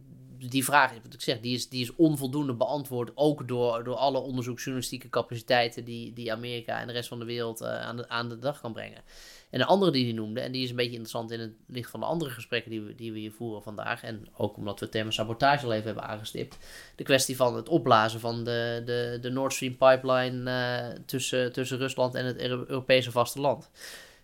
[0.49, 3.11] die vraag, wat ik zeg, die is, die is onvoldoende beantwoord.
[3.15, 7.63] Ook door, door alle onderzoeksjournalistieke capaciteiten die, die Amerika en de rest van de wereld
[7.63, 9.03] uh, aan, de, aan de dag kan brengen.
[9.51, 11.91] En de andere die hij noemde, en die is een beetje interessant in het licht
[11.91, 14.03] van de andere gesprekken die we, die we hier voeren vandaag.
[14.03, 16.59] En ook omdat we het thema sabotage al even hebben aangestipt.
[16.97, 21.79] De kwestie van het opblazen van de, de, de Nord Stream pipeline uh, tussen, tussen
[21.79, 23.71] Rusland en het Europese vasteland.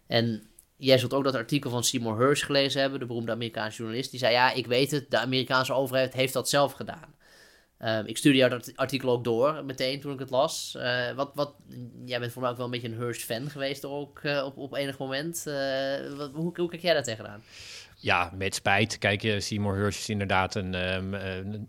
[0.07, 0.43] En
[0.81, 4.11] Jij zult ook dat artikel van Seymour Hersh gelezen hebben, de beroemde Amerikaanse journalist.
[4.11, 7.15] Die zei: Ja, ik weet het, de Amerikaanse overheid heeft dat zelf gedaan.
[7.85, 10.75] Um, ik stuurde jou dat artikel ook door meteen toen ik het las.
[10.77, 11.55] Uh, wat, wat,
[12.05, 14.75] jij bent voor mij ook wel een beetje een Hersh-fan geweest ook uh, op, op
[14.75, 15.45] enig moment.
[15.47, 17.43] Uh, wat, hoe, hoe kijk jij daar tegenaan?
[18.01, 18.99] Ja, met spijt.
[18.99, 21.69] Kijk, Seymour Hersh is inderdaad een, um, een,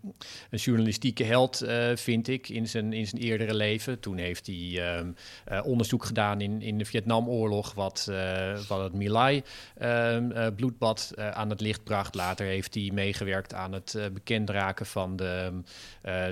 [0.50, 4.00] een, journalistieke held, uh, vind ik, in zijn, in zijn eerdere leven.
[4.00, 5.14] Toen heeft hij um,
[5.52, 8.10] uh, onderzoek gedaan in, in de Vietnamoorlog, wat,
[8.68, 9.42] wat het My
[9.82, 12.14] um, bloedbad aan het licht bracht.
[12.14, 15.62] Later heeft hij meegewerkt aan het bekend raken van de,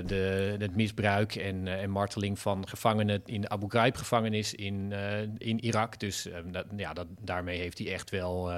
[0.05, 4.93] de, het misbruik en, en marteling van gevangenen in de Abu Ghraib-gevangenis in,
[5.37, 5.99] in Irak.
[5.99, 8.51] Dus dat, ja, dat, daarmee heeft hij echt wel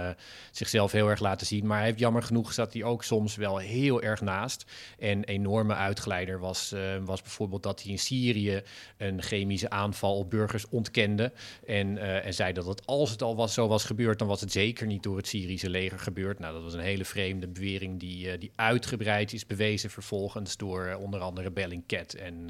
[0.51, 1.67] zichzelf heel erg laten laten zien.
[1.67, 4.65] Maar hij heeft jammer genoeg zat hij ook soms wel heel erg naast.
[4.99, 8.61] En enorme uitgeleider was, uh, was bijvoorbeeld dat hij in Syrië
[8.97, 11.31] een chemische aanval op burgers ontkende.
[11.65, 14.41] En, uh, en zei dat het als het al was, zo was gebeurd, dan was
[14.41, 16.39] het zeker niet door het Syrische leger gebeurd.
[16.39, 20.97] Nou, dat was een hele vreemde bewering die, uh, die uitgebreid is bewezen vervolgens door
[20.99, 22.49] onder andere Bellingcat en,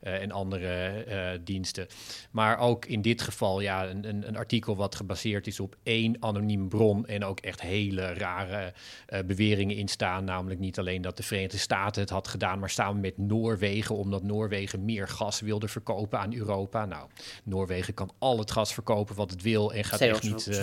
[0.00, 1.86] en andere diensten.
[2.30, 6.16] Maar ook in dit geval, ja, een, een, een artikel wat gebaseerd is op één
[6.20, 8.72] anoniem bron en ook echt hele hele rare
[9.08, 10.24] uh, beweringen in staan.
[10.24, 14.22] Namelijk niet alleen dat de Verenigde Staten het had gedaan, maar samen met Noorwegen, omdat
[14.22, 16.84] Noorwegen meer gas wilde verkopen aan Europa.
[16.84, 17.08] Nou,
[17.44, 20.56] Noorwegen kan al het gas verkopen wat het wil en gaat echt niet uh,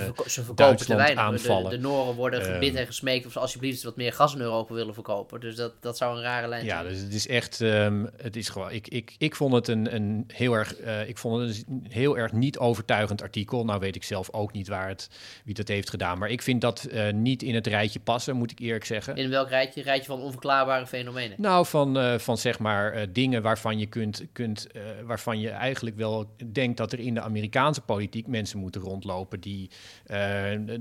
[0.56, 1.70] Duitsland aanvallen.
[1.70, 4.74] De, de Noren worden gebid en gesmeekt of ze alsjeblieft wat meer gas in Europa
[4.74, 5.40] willen verkopen.
[5.40, 6.84] Dus dat, dat zou een rare lijn zijn.
[6.84, 9.96] Ja, dus het is echt, um, het is gewoon, ik, ik, ik vond het een,
[9.96, 13.66] een heel erg, uh, ik vond het een heel erg niet overtuigend artikel.
[13.66, 15.10] Nou weet ik zelf ook niet waar het,
[15.46, 16.18] wie dat heeft gedaan.
[16.18, 19.16] Maar ik vind dat uh, niet in het rijtje passen, moet ik eerlijk zeggen.
[19.16, 19.82] In welk rijtje?
[19.82, 21.42] Rijtje van onverklaarbare fenomenen?
[21.42, 24.68] Nou, van, uh, van zeg maar dingen waarvan je kunt, kunt
[25.06, 29.70] waarvan je eigenlijk wel denkt dat er in de Amerikaanse politiek mensen moeten rondlopen die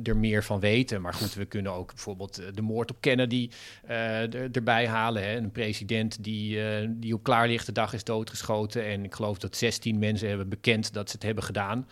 [0.03, 1.01] er meer van weten.
[1.01, 3.51] Maar goed, we kunnen ook bijvoorbeeld de moord op Kennedy
[3.87, 5.23] er, erbij halen.
[5.23, 5.37] Hè.
[5.37, 8.85] Een president die, die op klaarlichte dag is doodgeschoten.
[8.85, 11.89] En ik geloof dat 16 mensen hebben bekend dat ze het hebben gedaan.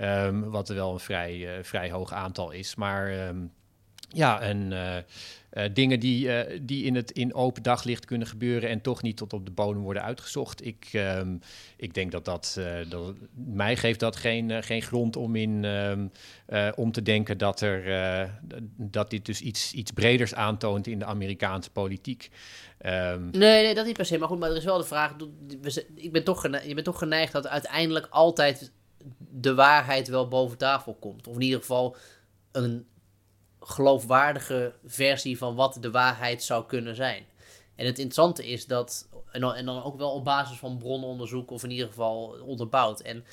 [0.00, 2.74] Um, wat wel een vrij, vrij hoog aantal is.
[2.74, 3.52] Maar um,
[4.08, 4.96] ja, en uh,
[5.52, 6.30] uh, dingen die,
[6.64, 9.82] die in het in open daglicht kunnen gebeuren en toch niet tot op de bodem
[9.82, 10.66] worden uitgezocht.
[10.66, 11.40] Ik, um,
[11.76, 15.66] ik denk dat dat, dat mij geeft dat geen, geen grond om, in,
[16.74, 18.30] om te denken dat, er,
[18.76, 22.30] dat dit dus iets, iets breders aantoont in de Amerikaanse politiek.
[22.86, 24.18] Um, nee, nee, dat niet per se.
[24.18, 25.14] Maar goed, maar er is wel de vraag.
[25.94, 28.72] Ik ben toch je bent toch geneigd dat uiteindelijk altijd
[29.18, 31.26] de waarheid wel boven tafel komt.
[31.26, 31.96] Of in ieder geval
[32.52, 32.86] een
[33.60, 37.24] geloofwaardige versie van wat de waarheid zou kunnen zijn.
[37.74, 41.50] En het interessante is dat, en dan, en dan ook wel op basis van bronnenonderzoek
[41.50, 43.00] of in ieder geval onderbouwd.
[43.00, 43.24] En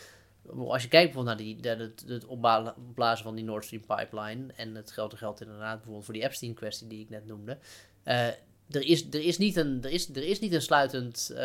[0.57, 4.75] als je kijkt bijvoorbeeld naar die, het, het opblazen van die Nord Stream pipeline, en
[4.75, 7.57] het geldt, geldt inderdaad bijvoorbeeld voor die Epstein-kwestie die ik net noemde.
[8.05, 8.27] Uh,
[8.69, 11.37] er is, er is, niet, een, er is, er is niet een sluitend uh,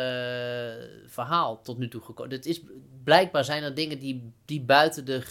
[1.05, 2.41] verhaal tot nu toe gekomen.
[2.41, 2.61] Is,
[3.03, 5.21] blijkbaar zijn er dingen die, die buiten de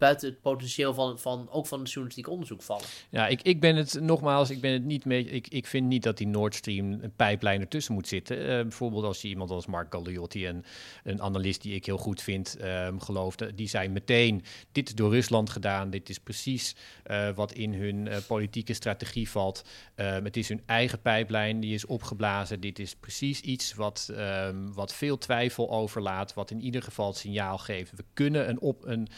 [0.00, 2.84] buiten het potentieel van, van ook van het journalistiek onderzoek vallen.
[3.10, 5.24] Ja, ik, ik ben het nogmaals, ik ben het niet mee.
[5.24, 8.38] Ik, ik vind niet dat die Nord Stream een pijplijn ertussen moet zitten.
[8.38, 10.64] Uh, bijvoorbeeld als je iemand als Mark Galliotti, een,
[11.04, 14.42] een analist die ik heel goed vind, um, geloofde, die zei meteen:
[14.72, 15.90] dit is door Rusland gedaan.
[15.90, 16.76] Dit is precies
[17.10, 19.64] uh, wat in hun uh, politieke strategie valt.
[19.96, 22.60] Um, het is hun eigen pijplijn, die is opgeblazen.
[22.60, 27.16] Dit is precies iets wat, um, wat veel twijfel overlaat, wat in ieder geval het
[27.16, 27.92] signaal geeft.
[27.96, 29.08] We kunnen een op een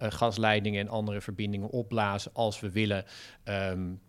[0.00, 3.04] um, gasleidingen en andere verbindingen opblazen als we willen.
[3.44, 4.00] Um,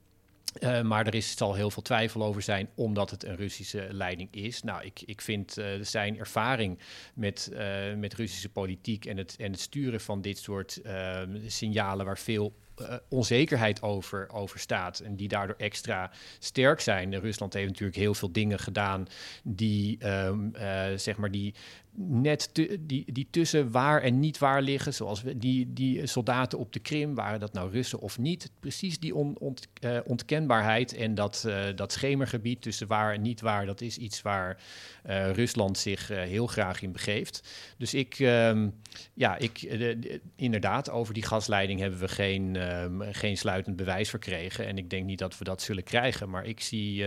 [0.59, 4.29] uh, maar er is, zal heel veel twijfel over zijn, omdat het een Russische leiding
[4.31, 4.63] is.
[4.63, 6.79] Nou, ik, ik vind uh, zijn ervaring
[7.13, 7.51] met,
[7.97, 12.53] met Russische politiek en het, en het sturen van dit soort ehm, signalen waar veel
[13.09, 17.19] onzekerheid over, over staat en die daardoor extra sterk zijn.
[17.19, 19.07] Rusland heeft natuurlijk heel veel dingen gedaan
[19.43, 19.97] die,
[20.95, 21.53] zeg maar, die
[21.95, 26.79] net die, die tussen waar en niet waar liggen, zoals die, die soldaten op de
[26.79, 29.37] Krim, waren dat nou Russen of niet, precies die on,
[29.81, 34.21] uh, ontkenbaarheid en dat, uh, dat schemergebied tussen waar en niet waar, dat is iets
[34.21, 34.61] waar
[35.05, 37.49] uh, Rusland zich heel graag in begeeft.
[37.77, 38.73] Dus ik, um,
[39.13, 44.09] ja, ik, de, de, inderdaad, over die gasleiding hebben we geen, um, geen sluitend bewijs
[44.09, 47.05] verkregen en ik denk niet dat we dat zullen krijgen, maar ik zie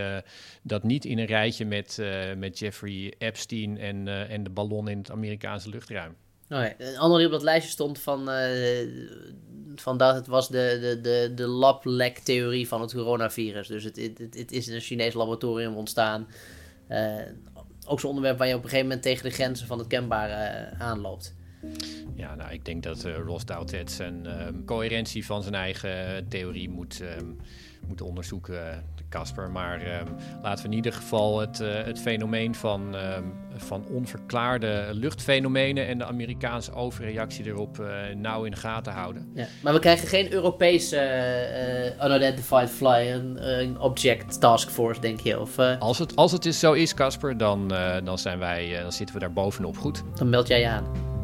[0.62, 2.02] dat niet in een rijtje met,
[2.36, 6.16] met Jeffrey Epstein en, en de ballon in het Amerikaanse luchtruim.
[6.46, 6.74] Okay.
[6.78, 8.88] Een ander die op dat lijstje stond van, uh,
[9.74, 13.68] van dat het was de, de, de, de lab-lek-theorie van het coronavirus.
[13.68, 16.28] Dus het, het, het is in een Chinees laboratorium ontstaan.
[16.88, 17.14] Uh,
[17.86, 20.70] ook zo'n onderwerp waar je op een gegeven moment tegen de grenzen van het kenbare
[20.72, 21.34] uh, aanloopt.
[22.14, 27.00] Ja, nou, ik denk dat Ross Douthat zijn um, coherentie van zijn eigen theorie moet,
[27.18, 27.36] um,
[27.86, 29.50] moet onderzoeken Casper.
[29.50, 32.96] Maar um, laten we in ieder geval het, uh, het fenomeen van,
[33.56, 39.30] van onverklaarde luchtfenomenen en de Amerikaanse overreactie erop uh, nauw in de gaten houden.
[39.34, 40.96] Ja, maar we krijgen geen Europese
[41.98, 45.40] uh, Unidentified Flying Object Task Force, denk je?
[45.40, 47.68] Of, als, het, als het is, zo is, Casper, dan,
[48.04, 50.02] dan, zijn wij, dan zitten we daar bovenop goed.
[50.14, 51.15] Dan meld jij je aan.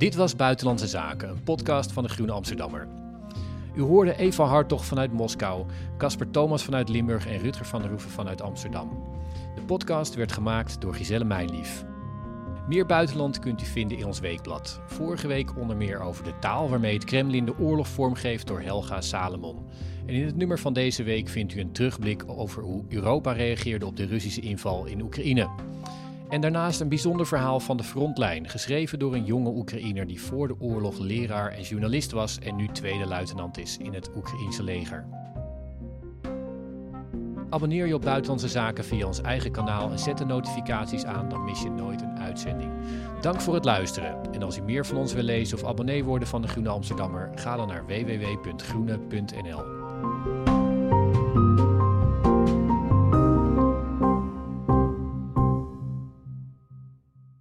[0.00, 2.88] Dit was Buitenlandse Zaken, een podcast van de Groene Amsterdammer.
[3.74, 5.66] U hoorde Eva Hartog vanuit Moskou,
[5.98, 9.04] Casper Thomas vanuit Limburg en Rutger van der Hoeven vanuit Amsterdam.
[9.54, 11.84] De podcast werd gemaakt door Giselle Meijlief.
[12.68, 14.80] Meer buitenland kunt u vinden in ons weekblad.
[14.86, 19.00] Vorige week onder meer over de taal waarmee het Kremlin de oorlog vormgeeft door Helga
[19.00, 19.66] Salomon.
[20.06, 23.86] En in het nummer van deze week vindt u een terugblik over hoe Europa reageerde
[23.86, 25.48] op de Russische inval in Oekraïne.
[26.30, 30.48] En daarnaast een bijzonder verhaal van de frontlijn, geschreven door een jonge Oekraïner die voor
[30.48, 35.06] de oorlog leraar en journalist was en nu tweede luitenant is in het Oekraïense leger.
[37.50, 41.44] Abonneer je op Buitenlandse Zaken via ons eigen kanaal en zet de notificaties aan, dan
[41.44, 42.70] mis je nooit een uitzending.
[43.20, 44.32] Dank voor het luisteren.
[44.32, 47.30] En als u meer van ons wil lezen of abonnee worden van de Groene Amsterdammer,
[47.34, 49.62] ga dan naar www.groene.nl.